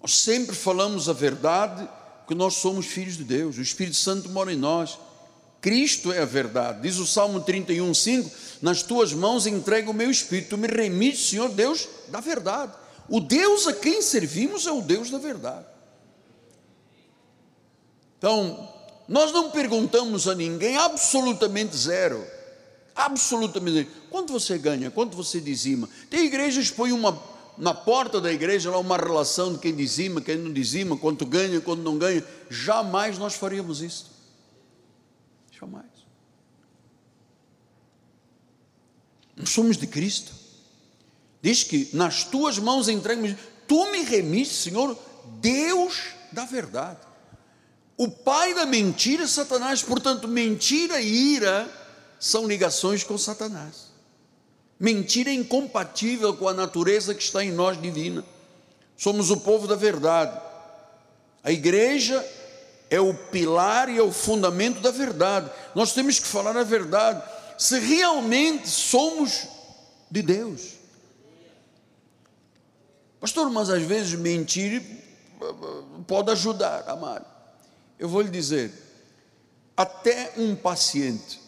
[0.00, 1.88] Nós sempre falamos a verdade
[2.18, 4.98] porque nós somos filhos de Deus, o Espírito Santo mora em nós.
[5.66, 6.82] Cristo é a verdade.
[6.82, 8.30] Diz o Salmo 31, 5:
[8.62, 12.72] Nas tuas mãos entrego o meu espírito, me remites, Senhor Deus, da verdade.
[13.08, 15.66] O Deus a quem servimos é o Deus da verdade.
[18.16, 18.72] Então,
[19.08, 22.24] nós não perguntamos a ninguém absolutamente zero
[22.94, 23.90] absolutamente.
[24.08, 24.88] Quanto você ganha?
[24.88, 25.88] Quanto você dizima?
[26.08, 27.20] Tem igrejas que põem uma,
[27.58, 31.60] na porta da igreja lá uma relação de quem dizima, quem não dizima, quanto ganha,
[31.60, 32.24] quanto não ganha.
[32.48, 34.15] Jamais nós faríamos isso.
[35.58, 35.86] Jamais.
[39.36, 40.32] Nós somos de Cristo.
[41.42, 43.36] Diz que nas tuas mãos entregamos,
[43.68, 44.98] tu me remiste, Senhor,
[45.40, 47.00] Deus da verdade.
[47.96, 51.68] O pai da mentira é Satanás, portanto, mentira e ira
[52.18, 53.86] são ligações com Satanás.
[54.78, 58.24] Mentira é incompatível com a natureza que está em nós divina.
[58.96, 60.38] Somos o povo da verdade.
[61.42, 62.22] A igreja
[62.90, 65.50] é o pilar e é o fundamento da verdade.
[65.74, 67.22] Nós temos que falar a verdade.
[67.58, 69.46] Se realmente somos
[70.10, 70.74] de Deus.
[73.20, 74.82] Pastor, mas às vezes mentir
[76.06, 77.26] pode ajudar, amado.
[77.98, 78.72] Eu vou lhe dizer,
[79.76, 81.46] até um paciente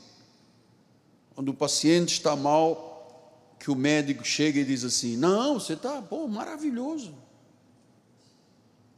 [1.39, 6.03] quando o paciente está mal, que o médico chega e diz assim: Não, você está,
[6.03, 7.15] pô, maravilhoso.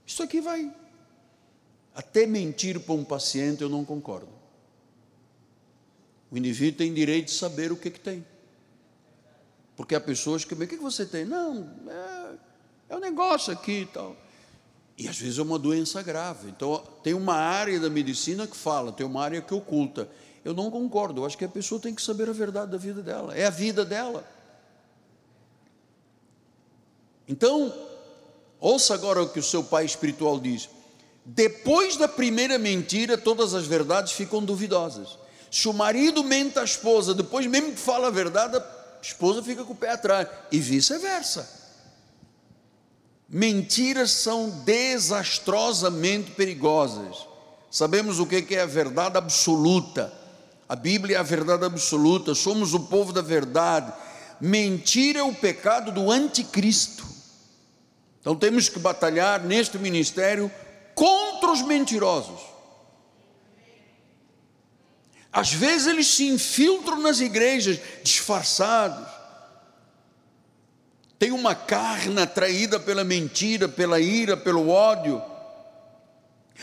[0.07, 0.74] Isso aqui vai.
[2.00, 4.30] Até mentir para um paciente eu não concordo.
[6.30, 8.24] O indivíduo tem direito de saber o que, que tem.
[9.76, 11.26] Porque há pessoas que, o que, que você tem?
[11.26, 14.16] Não, é, é um negócio aqui e tal.
[14.96, 16.48] E às vezes é uma doença grave.
[16.48, 20.08] Então, tem uma área da medicina que fala, tem uma área que oculta.
[20.42, 23.02] Eu não concordo, eu acho que a pessoa tem que saber a verdade da vida
[23.02, 24.26] dela, é a vida dela.
[27.28, 27.70] Então,
[28.58, 30.80] ouça agora o que o seu pai espiritual diz.
[31.24, 35.18] Depois da primeira mentira, todas as verdades ficam duvidosas.
[35.50, 38.64] Se o marido mente à esposa, depois mesmo que fala a verdade, a
[39.02, 41.59] esposa fica com o pé atrás, e vice-versa.
[43.28, 47.28] Mentiras são desastrosamente perigosas.
[47.70, 50.12] Sabemos o que é a verdade absoluta.
[50.68, 53.92] A Bíblia é a verdade absoluta, somos o povo da verdade.
[54.40, 57.04] Mentira é o pecado do anticristo.
[58.20, 60.50] Então temos que batalhar neste ministério
[61.00, 62.42] contra os mentirosos.
[65.32, 69.08] Às vezes eles se infiltram nas igrejas disfarçados.
[71.18, 75.22] Tem uma carne atraída pela mentira, pela ira, pelo ódio.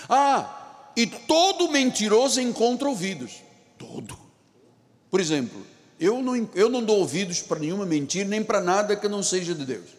[0.07, 3.41] Ah, e todo mentiroso encontra ouvidos
[3.75, 4.15] todo.
[5.09, 5.65] Por exemplo,
[5.99, 9.55] eu não, eu não dou ouvidos para nenhuma mentira, nem para nada que não seja
[9.55, 9.89] de Deus.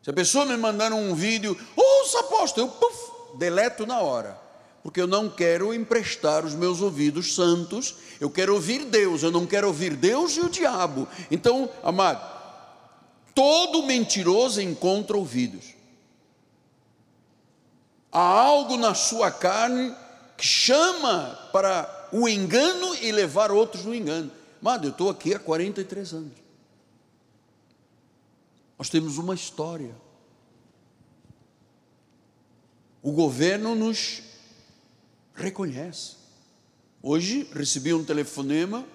[0.00, 4.40] Se a pessoa me mandar um vídeo, ouça apóstolo, eu puff, deleto na hora.
[4.82, 9.46] Porque eu não quero emprestar os meus ouvidos santos, eu quero ouvir Deus, eu não
[9.46, 11.06] quero ouvir Deus e o diabo.
[11.30, 12.20] Então, amado,
[13.32, 15.74] todo mentiroso encontra ouvidos.
[18.10, 19.94] Há algo na sua carne
[20.36, 24.30] que chama para o engano e levar outros no engano.
[24.60, 26.32] Mano, eu estou aqui há 43 anos.
[28.78, 29.94] Nós temos uma história.
[33.02, 34.22] O governo nos
[35.34, 36.12] reconhece.
[37.02, 38.86] Hoje recebi um telefonema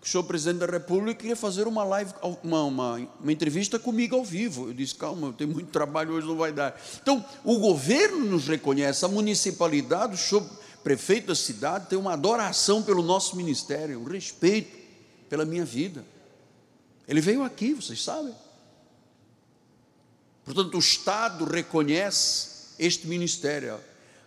[0.00, 4.14] que o senhor presidente da República queria fazer uma live, uma, uma, uma entrevista comigo
[4.14, 4.68] ao vivo.
[4.68, 6.78] Eu disse, calma, eu tenho muito trabalho hoje, não vai dar.
[7.02, 10.46] Então, o governo nos reconhece, a municipalidade, o senhor
[10.84, 14.76] prefeito da cidade tem uma adoração pelo nosso ministério, um respeito
[15.30, 16.04] pela minha vida.
[17.08, 18.34] Ele veio aqui, vocês sabem.
[20.44, 23.80] Portanto, o Estado reconhece este ministério,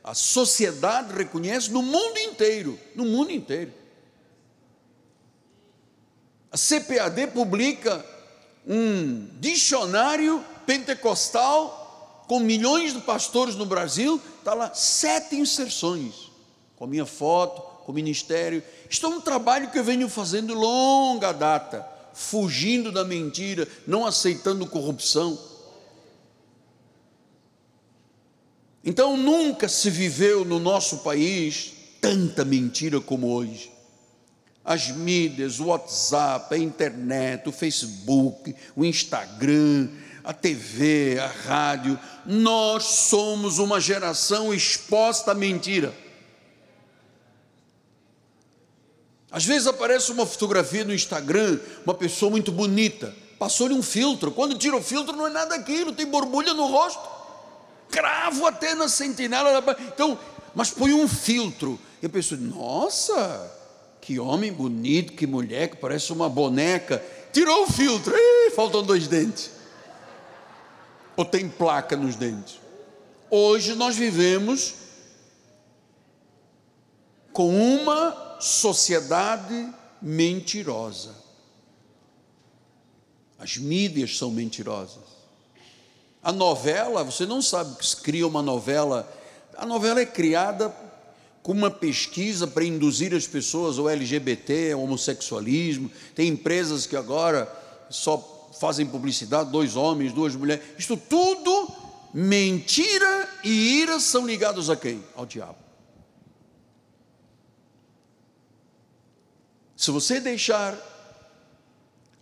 [0.03, 3.73] a sociedade reconhece no mundo inteiro, no mundo inteiro.
[6.51, 8.03] A CPAD publica
[8.67, 16.29] um dicionário pentecostal com milhões de pastores no Brasil, está lá sete inserções
[16.75, 18.63] com a minha foto, com o ministério.
[18.89, 24.65] Isto é um trabalho que eu venho fazendo longa data, fugindo da mentira, não aceitando
[24.67, 25.37] corrupção.
[28.83, 33.71] Então nunca se viveu no nosso país tanta mentira como hoje.
[34.63, 39.89] As mídias, o WhatsApp, a internet, o Facebook, o Instagram,
[40.23, 45.93] a TV, a rádio, nós somos uma geração exposta à mentira.
[49.31, 54.31] Às vezes aparece uma fotografia no Instagram, uma pessoa muito bonita, passou-lhe um filtro.
[54.31, 57.18] Quando tira o filtro, não é nada aquilo, tem borbulha no rosto,
[57.89, 59.63] cravo até na sentinela.
[59.93, 60.17] Então,
[60.55, 61.79] mas põe um filtro.
[62.01, 63.51] E a pessoa, nossa,
[64.01, 67.03] que homem bonito, que mulher, que parece uma boneca.
[67.31, 69.51] Tirou o filtro, Ih, faltam dois dentes.
[71.15, 72.59] Ou tem placa nos dentes.
[73.29, 74.73] Hoje nós vivemos
[77.31, 79.71] com uma sociedade
[80.01, 81.13] mentirosa.
[83.37, 85.08] As mídias são mentirosas.
[86.21, 89.11] A novela, você não sabe que se cria uma novela.
[89.57, 90.73] A novela é criada
[91.41, 95.89] com uma pesquisa para induzir as pessoas ao LGBT, ao homossexualismo.
[96.13, 97.47] Tem empresas que agora
[97.89, 100.63] só fazem publicidade, dois homens, duas mulheres.
[100.77, 101.69] Isto tudo,
[102.13, 105.03] mentira e ira são ligados a quem?
[105.15, 105.57] Ao diabo.
[109.77, 110.77] Se você deixar,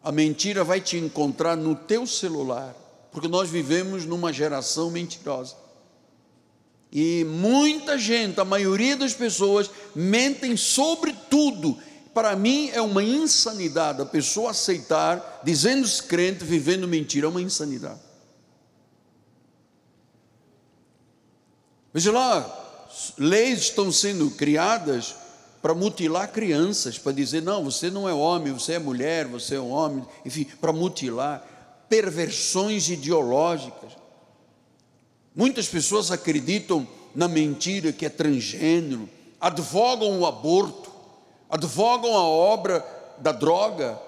[0.04, 2.76] a mentira vai te encontrar no teu celular,
[3.18, 5.56] porque nós vivemos numa geração mentirosa.
[6.92, 11.80] E muita gente, a maioria das pessoas, mentem sobre tudo.
[12.14, 18.00] Para mim é uma insanidade a pessoa aceitar, dizendo-se crente, vivendo mentira, é uma insanidade.
[21.92, 22.88] Veja lá,
[23.18, 25.16] leis estão sendo criadas
[25.60, 29.60] para mutilar crianças, para dizer, não, você não é homem, você é mulher, você é
[29.60, 31.57] um homem, enfim, para mutilar,
[31.90, 33.92] perversões ideológicas.
[35.36, 39.10] Muitas pessoas acreditam na mentira que é transgênero,
[39.40, 40.92] advogam o aborto,
[41.50, 42.86] advogam a obra
[43.20, 44.00] da droga,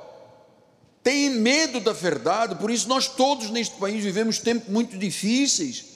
[1.04, 5.90] têm medo da verdade, por isso nós todos neste país vivemos tempos muito difíceis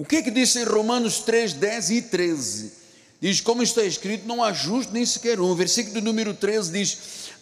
[0.00, 2.72] O que, que diz em Romanos 3, 10 e 13?
[3.20, 5.50] Diz, como está escrito, não há justo nem sequer um.
[5.50, 6.98] O versículo número 13 diz: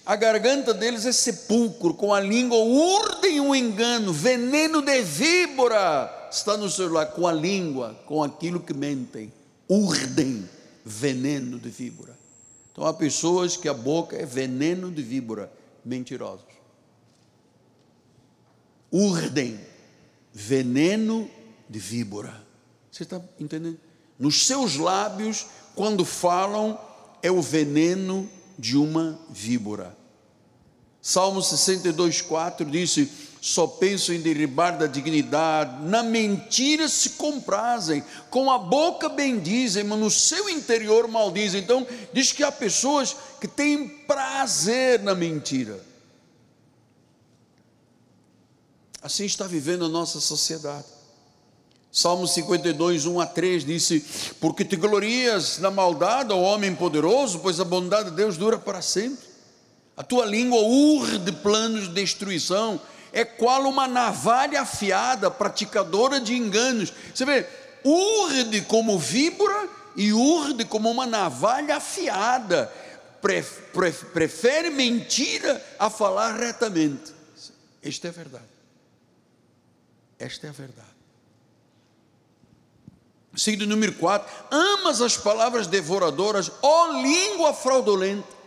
[0.09, 6.31] A garganta deles é sepulcro, com a língua urdem um engano, veneno de víbora.
[6.33, 9.31] Está no celular, com a língua, com aquilo que mentem.
[9.69, 10.49] Urdem
[10.83, 12.19] veneno de víbora.
[12.73, 15.53] Então há pessoas que a boca é veneno de víbora,
[15.85, 16.47] mentirosos.
[18.91, 19.61] Urdem
[20.33, 21.31] veneno
[21.69, 22.47] de víbora.
[22.91, 23.79] Você está entendendo?
[24.19, 25.45] Nos seus lábios,
[25.75, 26.81] quando falam,
[27.23, 28.27] é o veneno
[28.59, 29.97] de uma víbora.
[31.01, 38.51] Salmo 62, 4 disse: Só pensam em derribar da dignidade, na mentira se comprazem, com
[38.51, 41.63] a boca bendizem, mas no seu interior maldizem.
[41.63, 45.81] Então, diz que há pessoas que têm prazer na mentira.
[49.01, 50.98] Assim está vivendo a nossa sociedade.
[51.99, 54.05] Salmo 52, 1 a 3 disse:
[54.41, 58.81] Porque te glorias na maldade, ó homem poderoso, pois a bondade de Deus dura para
[58.81, 59.27] sempre.
[59.97, 62.81] A tua língua urde planos de destruição,
[63.13, 66.93] é qual uma navalha afiada, praticadora de enganos.
[67.13, 67.45] Você vê,
[67.85, 72.73] urde como víbora e urde como uma navalha afiada.
[74.13, 77.13] Prefere mentira a falar retamente.
[77.83, 78.45] Esta é a verdade.
[80.17, 80.98] Esta é a verdade.
[83.37, 88.39] Seguido número 4, amas as palavras devoradoras, ó língua fraudulenta.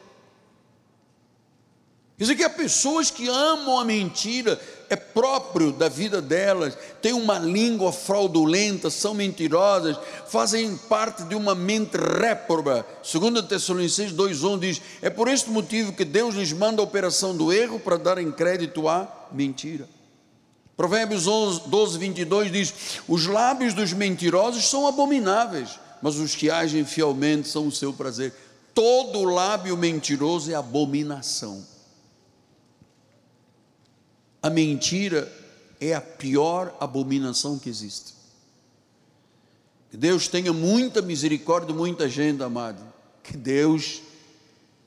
[2.22, 4.62] Quer dizer que há pessoas que amam a mentira,
[4.92, 11.56] é próprio da vida delas, têm uma língua fraudulenta, são mentirosas, fazem parte de uma
[11.56, 12.86] mente réproba.
[13.02, 17.52] Segundo Tessalonicenses 2,1 diz: É por este motivo que Deus lhes manda a operação do
[17.52, 19.90] erro para darem crédito à mentira.
[20.82, 22.74] Provérbios 11, 12, 22 diz:
[23.08, 28.34] Os lábios dos mentirosos são abomináveis, mas os que agem fielmente são o seu prazer.
[28.74, 31.64] Todo lábio mentiroso é abominação.
[34.42, 35.32] A mentira
[35.80, 38.16] é a pior abominação que existe.
[39.92, 42.82] Que Deus tenha muita misericórdia muita gente, amado.
[43.22, 44.02] Que Deus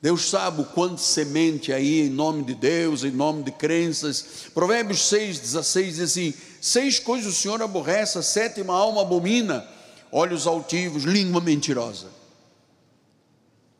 [0.05, 4.51] Deus sabe o quanto semente aí em nome de Deus, em nome de crenças.
[4.53, 9.67] Provérbios 6, 16 diz assim: Seis coisas o Senhor aborrece, a sétima alma abomina:
[10.13, 12.09] olhos altivos, língua mentirosa,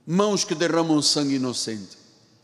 [0.07, 1.99] mãos que derramam sangue inocente,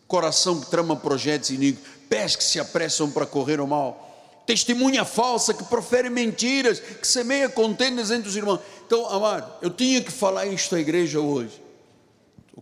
[0.07, 5.55] coração que trama projetos iníquos, pés que se apressam para correr o mal, testemunha falsa
[5.55, 8.61] que profere mentiras, que semeia contendas entre os irmãos.
[8.87, 11.62] Então, amado, eu tinha que falar isto à igreja hoje,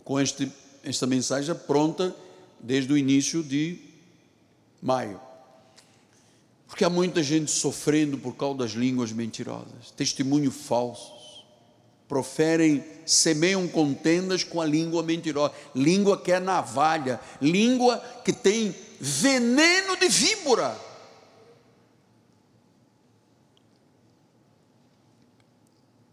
[0.05, 0.49] com este,
[0.89, 2.15] esta mensagem pronta
[2.59, 3.79] desde o início de
[4.81, 5.19] maio.
[6.67, 11.45] Porque há muita gente sofrendo por causa das línguas mentirosas, testemunho falsos,
[12.07, 19.97] proferem, semeiam contendas com a língua mentirosa, língua que é navalha, língua que tem veneno
[19.97, 20.77] de víbora.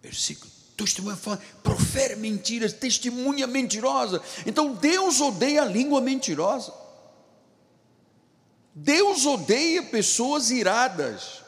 [0.03, 1.17] Versículo testemunha
[1.63, 4.21] profere mentiras, testemunha mentirosa.
[4.45, 6.73] Então Deus odeia a língua mentirosa.
[8.75, 11.43] Deus odeia pessoas iradas.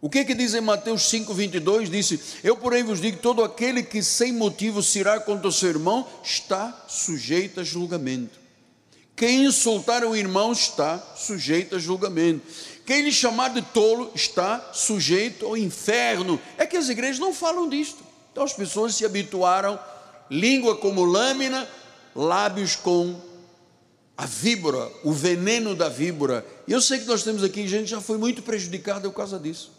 [0.00, 1.90] O que que diz em Mateus 5:22?
[1.90, 5.68] Disse: Eu porém vos digo todo aquele que sem motivo se irá contra o seu
[5.68, 8.38] irmão está sujeito a julgamento.
[9.16, 12.46] Quem insultar o irmão está sujeito a julgamento.
[12.90, 16.40] Quem lhe chamar de tolo está sujeito ao inferno.
[16.58, 18.02] É que as igrejas não falam disto.
[18.32, 19.78] Então as pessoas se habituaram,
[20.28, 21.68] língua como lâmina,
[22.16, 23.14] lábios com
[24.16, 26.44] a víbora, o veneno da víbora.
[26.66, 29.38] E eu sei que nós temos aqui gente que já foi muito prejudicada por causa
[29.38, 29.70] disso.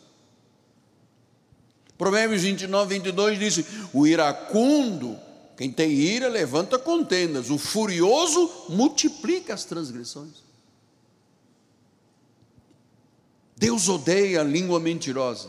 [1.98, 5.20] Provérbios 29, 22 diz: O iracundo,
[5.58, 10.51] quem tem ira, levanta contendas, o furioso multiplica as transgressões.
[13.62, 15.48] Deus odeia a língua mentirosa.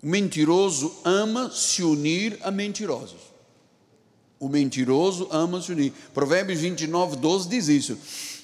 [0.00, 3.18] O mentiroso ama se unir a mentirosos.
[4.38, 5.92] O mentiroso ama se unir.
[6.14, 7.98] Provérbios 29, 12 diz isso.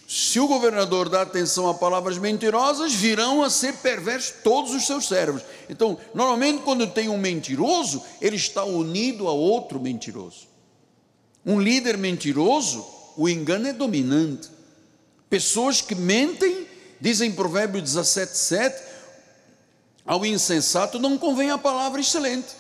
[0.09, 5.07] Se o governador dá atenção a palavras mentirosas, virão a ser perversos todos os seus
[5.07, 5.42] servos.
[5.70, 10.49] Então, normalmente, quando tem um mentiroso, ele está unido a outro mentiroso.
[11.44, 12.84] Um líder mentiroso,
[13.16, 14.49] o engano é dominante.
[15.30, 16.66] Pessoas que mentem,
[17.01, 18.82] dizem em Provérbios 17, 7,
[20.05, 22.55] ao insensato não convém a palavra excelente.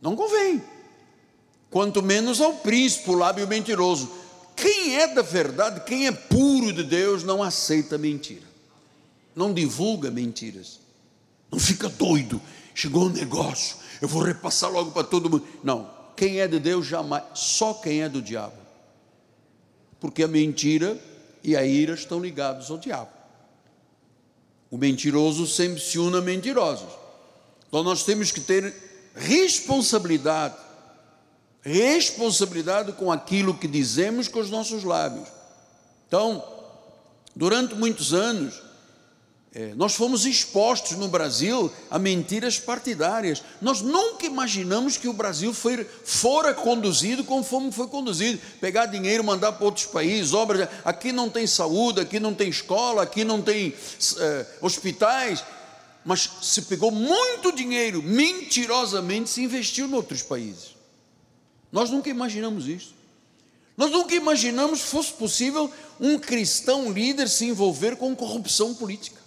[0.00, 0.62] Não convém
[1.74, 4.08] quanto menos ao príncipe, o lábio mentiroso.
[4.54, 8.46] Quem é da verdade, quem é puro de Deus, não aceita mentira,
[9.34, 10.78] não divulga mentiras,
[11.50, 12.40] não fica doido.
[12.76, 15.44] Chegou um negócio, eu vou repassar logo para todo mundo.
[15.64, 18.56] Não, quem é de Deus jamais, só quem é do diabo,
[19.98, 20.96] porque a mentira
[21.44, 23.10] e a ira estão ligados ao diabo.
[24.70, 26.90] O mentiroso sempre se une a mentirosos.
[27.68, 28.74] Então nós temos que ter
[29.14, 30.64] responsabilidade
[31.64, 35.26] responsabilidade com aquilo que dizemos com os nossos lábios.
[36.06, 36.44] Então,
[37.34, 38.62] durante muitos anos,
[39.54, 43.40] é, nós fomos expostos no Brasil a mentiras partidárias.
[43.62, 48.40] Nós nunca imaginamos que o Brasil foi, fora conduzido conforme foi conduzido.
[48.60, 50.68] Pegar dinheiro, mandar para outros países, obras.
[50.84, 53.72] Aqui não tem saúde, aqui não tem escola, aqui não tem
[54.18, 55.44] é, hospitais.
[56.04, 60.74] Mas se pegou muito dinheiro, mentirosamente se investiu em outros países.
[61.70, 62.92] Nós nunca imaginamos isso.
[63.76, 69.23] Nós nunca imaginamos fosse possível um cristão líder se envolver com corrupção política.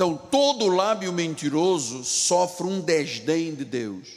[0.00, 4.08] Então, todo lábio mentiroso sofre um desdém de Deus.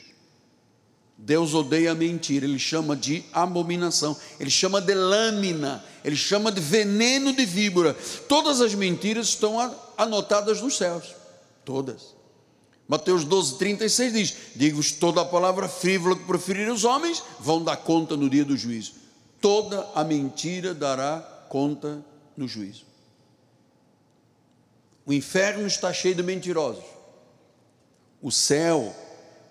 [1.18, 6.62] Deus odeia a mentira, ele chama de abominação, ele chama de lâmina, ele chama de
[6.62, 7.98] veneno de víbora.
[8.30, 9.58] Todas as mentiras estão
[9.98, 11.04] anotadas nos céus,
[11.66, 12.16] todas.
[12.88, 17.76] Mateus 12, 36 diz: Digo-vos toda a palavra frívola que preferirem os homens, vão dar
[17.76, 18.94] conta no dia do juízo.
[19.42, 21.20] Toda a mentira dará
[21.50, 22.02] conta
[22.38, 22.93] no juízo.
[25.06, 26.84] O inferno está cheio de mentirosos.
[28.22, 28.96] O céu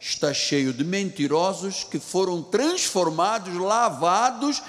[0.01, 4.63] está cheio de mentirosos que foram transformados, lavados,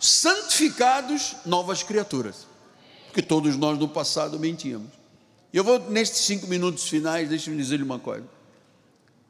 [0.00, 2.46] santificados, novas criaturas.
[3.06, 4.90] Porque todos nós no passado mentíamos.
[5.52, 8.26] E eu vou, nestes cinco minutos finais, deixe-me dizer-lhe uma coisa.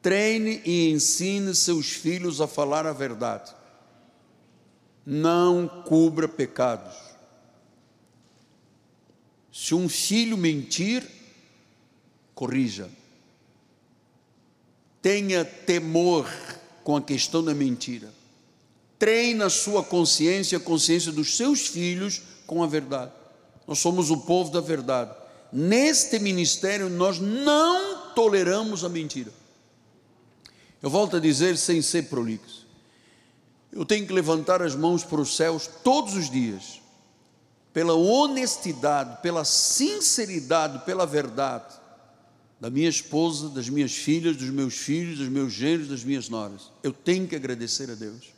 [0.01, 3.53] Treine e ensine seus filhos a falar a verdade.
[5.05, 7.08] Não cubra pecados.
[9.51, 11.05] Se um filho mentir,
[12.35, 12.89] corrija.
[15.01, 16.29] Tenha temor
[16.83, 18.13] com a questão da mentira.
[18.97, 23.11] Treine a sua consciência, a consciência dos seus filhos com a verdade.
[23.67, 25.19] Nós somos o povo da verdade
[25.51, 29.31] neste ministério nós não toleramos a mentira.
[30.81, 32.67] Eu volto a dizer sem ser prolixo.
[33.71, 36.78] Eu tenho que levantar as mãos para os céus todos os dias,
[37.73, 41.79] pela honestidade, pela sinceridade, pela verdade,
[42.59, 46.71] da minha esposa, das minhas filhas, dos meus filhos, dos meus genros, das minhas noras.
[46.83, 48.33] Eu tenho que agradecer a Deus.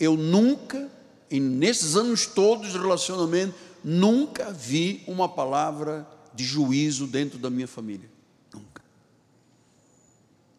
[0.00, 0.90] Eu nunca,
[1.30, 8.08] nesses anos todos de relacionamento, nunca vi uma palavra de juízo dentro da minha família.
[8.52, 8.82] Nunca.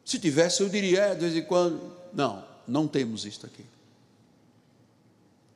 [0.06, 1.92] Se tivesse, eu diria, é, de vez em quando.
[2.14, 3.66] Não, não temos isto aqui.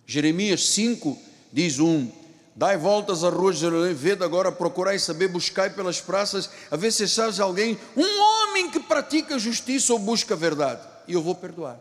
[0.05, 1.15] Jeremias 5
[1.53, 2.11] diz um:
[2.55, 6.91] Dai voltas à rua de Jerusalém, vede agora, procurai saber, buscai pelas praças, a ver
[6.91, 11.35] se achas alguém, um homem que pratica justiça ou busca a verdade, e eu vou
[11.35, 11.79] perdoar.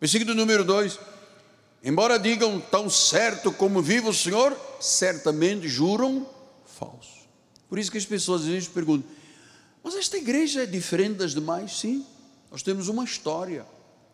[0.00, 0.98] Versículo número 2:
[1.84, 6.26] Embora digam tão certo como vive o Senhor, certamente juram
[6.64, 7.22] falso.
[7.68, 9.08] Por isso que as pessoas às vezes perguntam:
[9.82, 11.78] mas esta igreja é diferente das demais?
[11.78, 12.06] Sim,
[12.50, 13.66] nós temos uma história.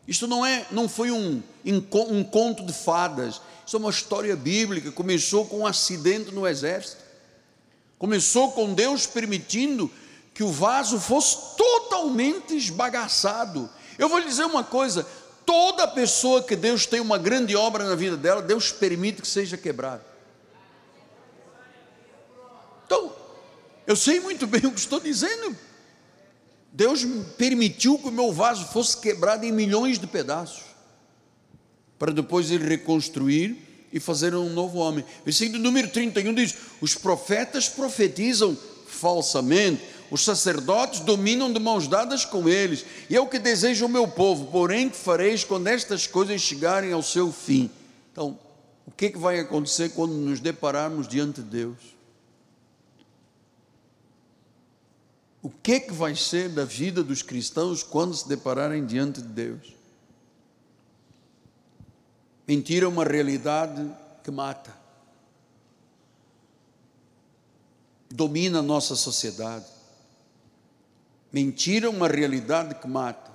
[0.09, 3.43] Isto não é, não foi um, um conto de fadas.
[3.67, 4.91] Isso é uma história bíblica.
[4.91, 7.03] Começou com um acidente no exército.
[7.99, 9.91] Começou com Deus permitindo
[10.33, 13.69] que o vaso fosse totalmente esbagaçado.
[13.99, 15.07] Eu vou lhe dizer uma coisa:
[15.45, 19.59] toda pessoa que Deus tem uma grande obra na vida dela, Deus permite que seja
[19.59, 20.07] quebrada.
[22.87, 23.15] Então,
[23.87, 25.55] eu sei muito bem o que estou dizendo.
[26.73, 27.05] Deus
[27.37, 30.65] permitiu que o meu vaso fosse quebrado em milhões de pedaços,
[31.99, 33.57] para depois ele reconstruir
[33.93, 35.05] e fazer um novo homem.
[35.25, 38.57] Versículo número 31 diz: Os profetas profetizam
[38.87, 43.89] falsamente, os sacerdotes dominam de mãos dadas com eles, e é o que deseja o
[43.89, 47.71] meu povo, porém que fareis quando estas coisas chegarem ao seu fim.
[48.13, 48.39] Então,
[48.87, 51.98] o que, é que vai acontecer quando nos depararmos diante de Deus?
[55.43, 59.75] O que, que vai ser da vida dos cristãos quando se depararem diante de Deus.
[62.47, 63.89] Mentira é uma realidade
[64.25, 64.75] que mata,
[68.11, 69.67] domina a nossa sociedade.
[71.33, 73.31] Mentira é uma realidade que mata.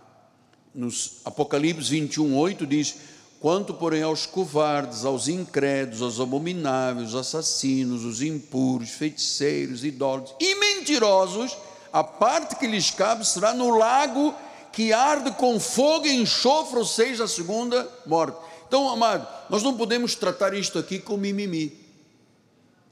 [0.73, 2.95] Nos Apocalipse 21, 8 diz:
[3.39, 11.55] Quanto, porém, aos covardes, aos incrédulos, aos abomináveis, assassinos, os impuros, feiticeiros, idólatras e mentirosos,
[11.93, 14.33] a parte que lhes cabe será no lago
[14.71, 18.35] que arde com fogo e enxofre, ou seja, a segunda morte.
[18.67, 21.77] Então, amado, nós não podemos tratar isto aqui com mimimi.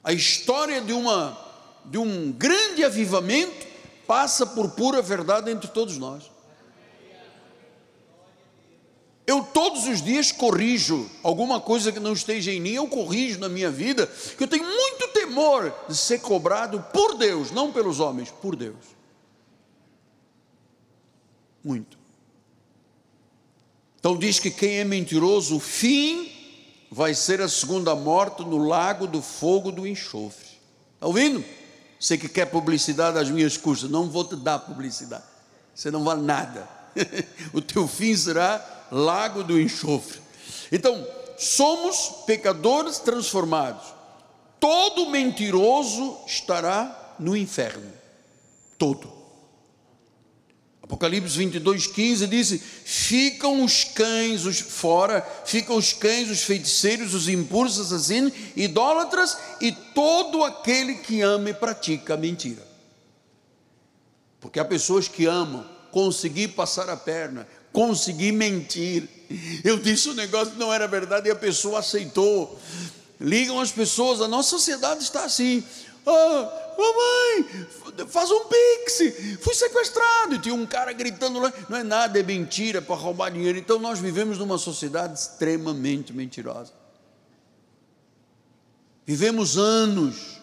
[0.03, 1.35] A história de, uma,
[1.85, 3.65] de um grande avivamento
[4.05, 6.30] passa por pura verdade entre todos nós.
[9.31, 13.47] Eu todos os dias corrijo alguma coisa que não esteja em mim, eu corrijo na
[13.47, 18.29] minha vida, que eu tenho muito temor de ser cobrado por Deus, não pelos homens,
[18.29, 18.75] por Deus.
[21.63, 21.97] Muito.
[23.97, 26.29] Então diz que quem é mentiroso, o fim
[26.91, 30.49] vai ser a segunda morte no lago do fogo do enxofre.
[30.95, 31.41] Está ouvindo?
[31.97, 35.23] Você que quer publicidade às minhas custas, não vou te dar publicidade.
[35.73, 36.67] Você não vale nada.
[37.53, 40.19] o teu fim será lago do enxofre.
[40.71, 43.85] Então, somos pecadores transformados.
[44.59, 47.91] Todo mentiroso estará no inferno.
[48.77, 49.21] Todo.
[50.91, 57.29] Apocalipse 22, 15 diz: Ficam os cães os, fora, ficam os cães, os feiticeiros, os
[57.29, 62.67] impuros, assassinos, idólatras e todo aquele que ama e pratica a mentira.
[64.41, 69.07] Porque há pessoas que amam conseguir passar a perna, conseguir mentir.
[69.63, 72.59] Eu disse o negócio não era verdade e a pessoa aceitou.
[73.19, 75.63] Ligam as pessoas, a nossa sociedade está assim.
[76.05, 77.67] Ah, mamãe,
[78.07, 78.97] faz um pix,
[79.41, 80.35] fui sequestrado.
[80.35, 83.57] E tinha um cara gritando lá, não é nada, é mentira para roubar dinheiro.
[83.57, 86.73] Então nós vivemos numa sociedade extremamente mentirosa.
[89.05, 90.41] Vivemos anos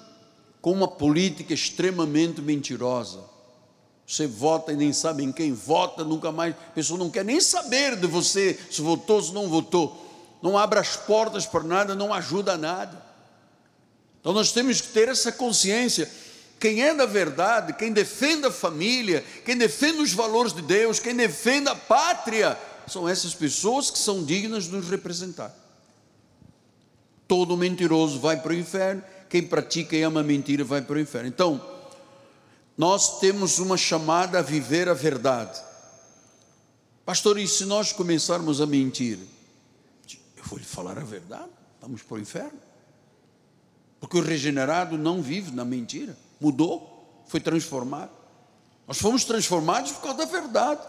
[0.60, 3.24] com uma política extremamente mentirosa.
[4.08, 6.54] Você vota e nem sabe em quem vota, nunca mais.
[6.54, 10.06] A pessoa não quer nem saber de você, se votou, se não votou.
[10.42, 13.04] Não abre as portas para nada, não ajuda a nada.
[14.18, 16.10] Então nós temos que ter essa consciência
[16.58, 21.14] quem é da verdade, quem defende a família, quem defende os valores de Deus, quem
[21.14, 25.54] defende a pátria, são essas pessoas que são dignas de nos representar.
[27.28, 31.28] Todo mentiroso vai para o inferno, quem pratica e ama mentira vai para o inferno.
[31.28, 31.77] Então,
[32.78, 35.60] nós temos uma chamada a viver a verdade.
[37.04, 39.18] Pastor, e se nós começarmos a mentir?
[40.36, 41.50] Eu vou lhe falar a verdade,
[41.80, 42.58] vamos para o inferno.
[44.00, 48.10] Porque o regenerado não vive na mentira mudou, foi transformado.
[48.86, 50.80] Nós fomos transformados por causa da verdade.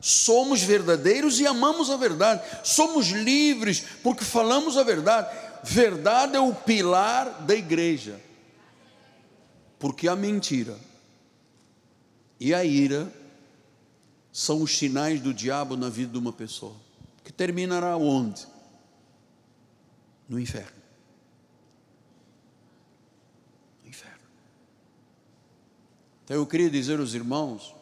[0.00, 2.42] Somos verdadeiros e amamos a verdade.
[2.64, 5.36] Somos livres porque falamos a verdade.
[5.62, 8.20] Verdade é o pilar da igreja.
[9.78, 10.76] Porque a mentira
[12.38, 13.12] e a ira
[14.32, 16.76] são os sinais do diabo na vida de uma pessoa,
[17.24, 18.46] que terminará onde?
[20.28, 20.78] No inferno.
[23.82, 24.20] No inferno.
[26.24, 27.74] Então eu queria dizer aos irmãos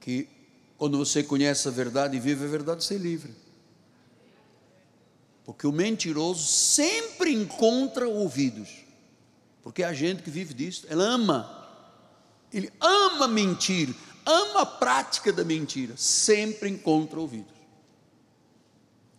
[0.00, 0.28] que
[0.76, 3.32] quando você conhece a verdade e vive a verdade, você é livre.
[5.44, 8.68] Porque o mentiroso sempre encontra ouvidos.
[9.62, 11.61] Porque a gente que vive disso, ela ama.
[12.52, 13.94] Ele ama mentir,
[14.26, 17.52] ama a prática da mentira, sempre encontra ouvidos.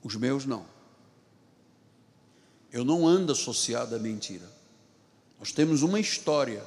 [0.04, 0.66] Os meus não.
[2.72, 4.50] Eu não ando associado à mentira.
[5.40, 6.64] Nós temos uma história.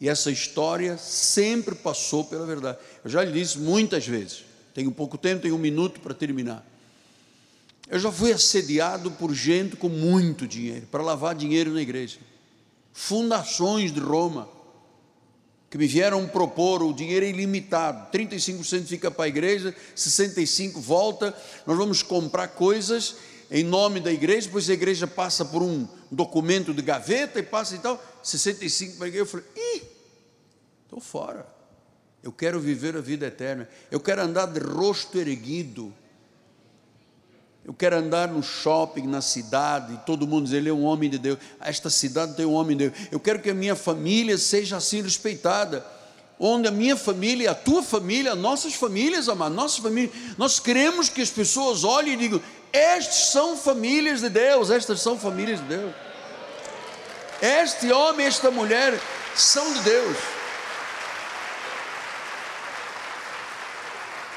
[0.00, 2.78] E essa história sempre passou pela verdade.
[3.04, 4.44] Eu já lhe disse muitas vezes.
[4.74, 6.64] Tenho pouco tempo, tenho um minuto para terminar.
[7.88, 12.18] Eu já fui assediado por gente com muito dinheiro, para lavar dinheiro na igreja.
[12.92, 14.48] Fundações de Roma,
[15.70, 21.76] que me vieram propor o dinheiro ilimitado, 35% fica para a igreja, 65% volta, nós
[21.76, 23.16] vamos comprar coisas
[23.50, 27.74] em nome da igreja, depois a igreja passa por um documento de gaveta e passa
[27.74, 29.22] e tal, 65% para a igreja.
[29.22, 29.82] Eu falei, ih,
[30.84, 31.46] estou fora.
[32.22, 33.68] Eu quero viver a vida eterna.
[33.90, 35.94] Eu quero andar de rosto erguido
[37.68, 41.10] eu quero andar no shopping, na cidade, e todo mundo dizer, ele é um homem
[41.10, 41.38] de Deus.
[41.60, 43.08] Esta cidade tem um homem de Deus.
[43.12, 45.84] Eu quero que a minha família seja assim respeitada.
[46.40, 51.20] Onde a minha família, a tua família, nossas famílias, amado, nossas famílias, nós queremos que
[51.20, 52.40] as pessoas olhem e digam:
[52.72, 55.94] estes são famílias de Deus, estas são famílias de Deus.
[57.42, 58.98] Este homem, esta mulher
[59.36, 60.16] são de Deus.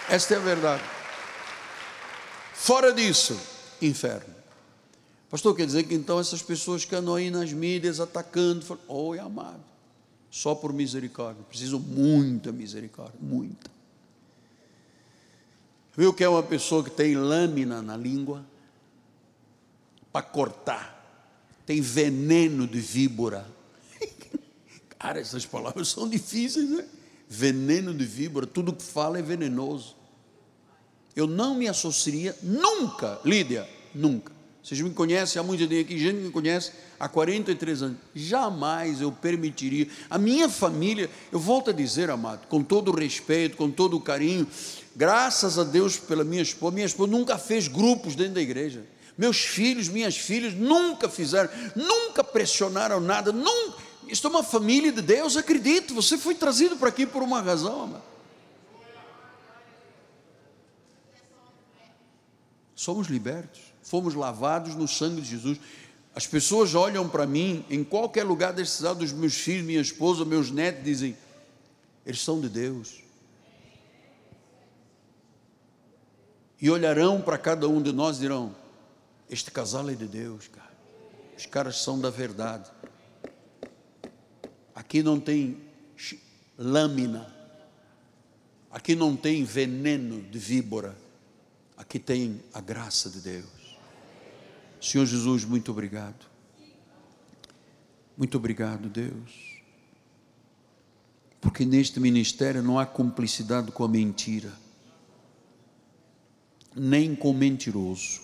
[0.10, 1.01] Esta é a verdade.
[2.62, 3.36] Fora disso,
[3.82, 4.36] inferno.
[5.32, 9.18] Pastor, quer dizer que então essas pessoas que andam aí nas mídias atacando, falam, oi
[9.18, 9.64] amado,
[10.30, 13.72] só por misericórdia, preciso muita misericórdia, muita.
[15.98, 18.46] Viu que é uma pessoa que tem lâmina na língua
[20.14, 21.34] para cortar,
[21.66, 23.44] tem veneno de víbora.
[25.00, 26.88] Cara, essas palavras são difíceis, né?
[27.28, 30.00] Veneno de víbora, tudo que fala é venenoso.
[31.16, 34.32] Eu não me associaria nunca, Lídia, nunca.
[34.64, 37.98] Vocês me conhecem há muito tempo aqui, gente me conhece há 43 anos.
[38.14, 39.88] Jamais eu permitiria.
[40.08, 44.02] A minha família, eu volto a dizer, amado, com todo o respeito, com todo o
[44.02, 44.48] carinho,
[44.96, 48.86] graças a Deus pela minha esposa, minha esposa nunca fez grupos dentro da igreja.
[49.18, 53.80] Meus filhos, minhas filhas nunca fizeram, nunca pressionaram nada, nunca.
[54.08, 55.96] Isto é uma família de Deus, acredito.
[55.96, 58.11] Você foi trazido para aqui por uma razão, amado.
[62.82, 65.60] Somos libertos, fomos lavados no sangue de Jesus.
[66.16, 70.26] As pessoas olham para mim em qualquer lugar desse cidade, dos meus filhos, minha esposa,
[70.26, 71.16] meus netos, dizem:
[72.04, 73.04] eles são de Deus.
[76.60, 78.56] E olharão para cada um de nós e dirão:
[79.30, 80.72] Este casal é de Deus, cara.
[81.38, 82.68] Os caras são da verdade.
[84.74, 85.56] Aqui não tem
[86.58, 87.32] lâmina,
[88.72, 90.96] aqui não tem veneno de víbora
[91.82, 93.80] aqui tem a graça de Deus.
[94.80, 96.28] Senhor Jesus, muito obrigado.
[98.16, 99.62] Muito obrigado, Deus.
[101.42, 104.54] Porque neste ministério não há cumplicidade com a mentira,
[106.76, 108.22] nem com o mentiroso.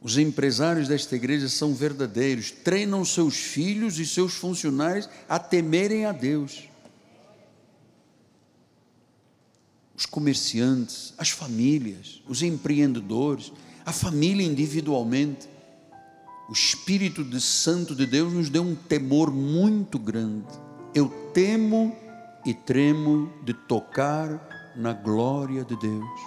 [0.00, 6.12] Os empresários desta igreja são verdadeiros, treinam seus filhos e seus funcionários a temerem a
[6.12, 6.71] Deus.
[9.94, 13.52] Os comerciantes, as famílias, os empreendedores,
[13.84, 15.48] a família individualmente.
[16.48, 20.48] O Espírito de Santo de Deus nos deu um temor muito grande.
[20.94, 21.96] Eu temo
[22.44, 26.20] e tremo de tocar na glória de Deus.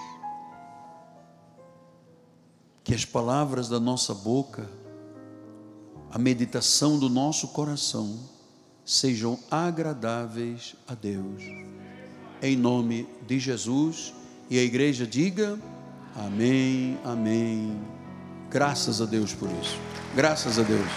[2.83, 4.69] Que as palavras da nossa boca,
[6.11, 8.19] a meditação do nosso coração
[8.85, 11.41] sejam agradáveis a Deus
[12.41, 14.13] em nome de Jesus.
[14.49, 15.57] E a igreja diga:
[16.15, 17.77] Amém, Amém.
[18.49, 19.77] Graças a Deus por isso.
[20.15, 20.87] Graças a Deus.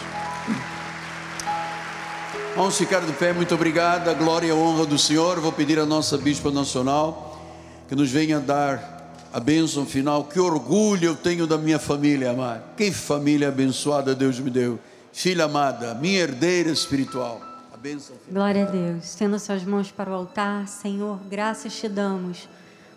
[2.54, 4.08] Vamos ficar de pé, muito obrigado.
[4.08, 5.40] A glória e a honra do Senhor.
[5.40, 7.40] Vou pedir à nossa Bispa Nacional
[7.88, 10.24] que nos venha dar a bênção final.
[10.24, 12.64] Que orgulho eu tenho da minha família amada.
[12.76, 14.78] Que família abençoada Deus me deu.
[15.12, 17.47] Filha amada, minha herdeira espiritual
[17.78, 18.16] bênção.
[18.30, 19.04] Glória a Deus.
[19.04, 20.66] Estenda suas mãos para o altar.
[20.66, 22.48] Senhor, graças te damos,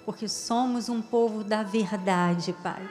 [0.06, 2.82] porque somos um povo da verdade, Pai.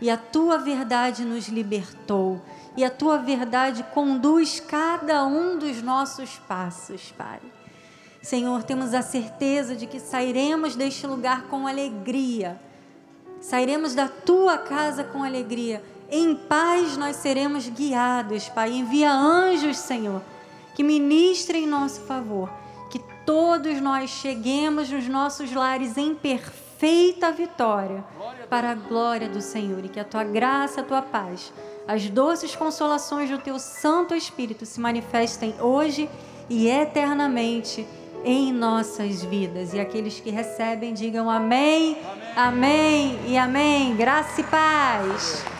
[0.00, 2.40] E a tua verdade nos libertou.
[2.76, 7.40] E a tua verdade conduz cada um dos nossos passos, Pai.
[8.22, 12.60] Senhor, temos a certeza de que sairemos deste lugar com alegria.
[13.40, 15.84] Sairemos da tua casa com alegria.
[16.10, 18.72] Em paz nós seremos guiados, Pai.
[18.72, 20.22] Envia anjos, Senhor,
[20.74, 22.50] que ministrem em nosso favor.
[22.90, 28.04] Que todos nós cheguemos nos nossos lares em perfeita vitória,
[28.48, 29.84] para a glória do Senhor.
[29.84, 31.52] E que a tua graça, a tua paz,
[31.86, 36.08] as doces consolações do teu Santo Espírito se manifestem hoje
[36.48, 37.86] e eternamente
[38.24, 39.74] em nossas vidas.
[39.74, 41.98] E aqueles que recebem, digam amém,
[42.34, 43.96] amém, amém e amém.
[43.96, 45.53] Graça e paz.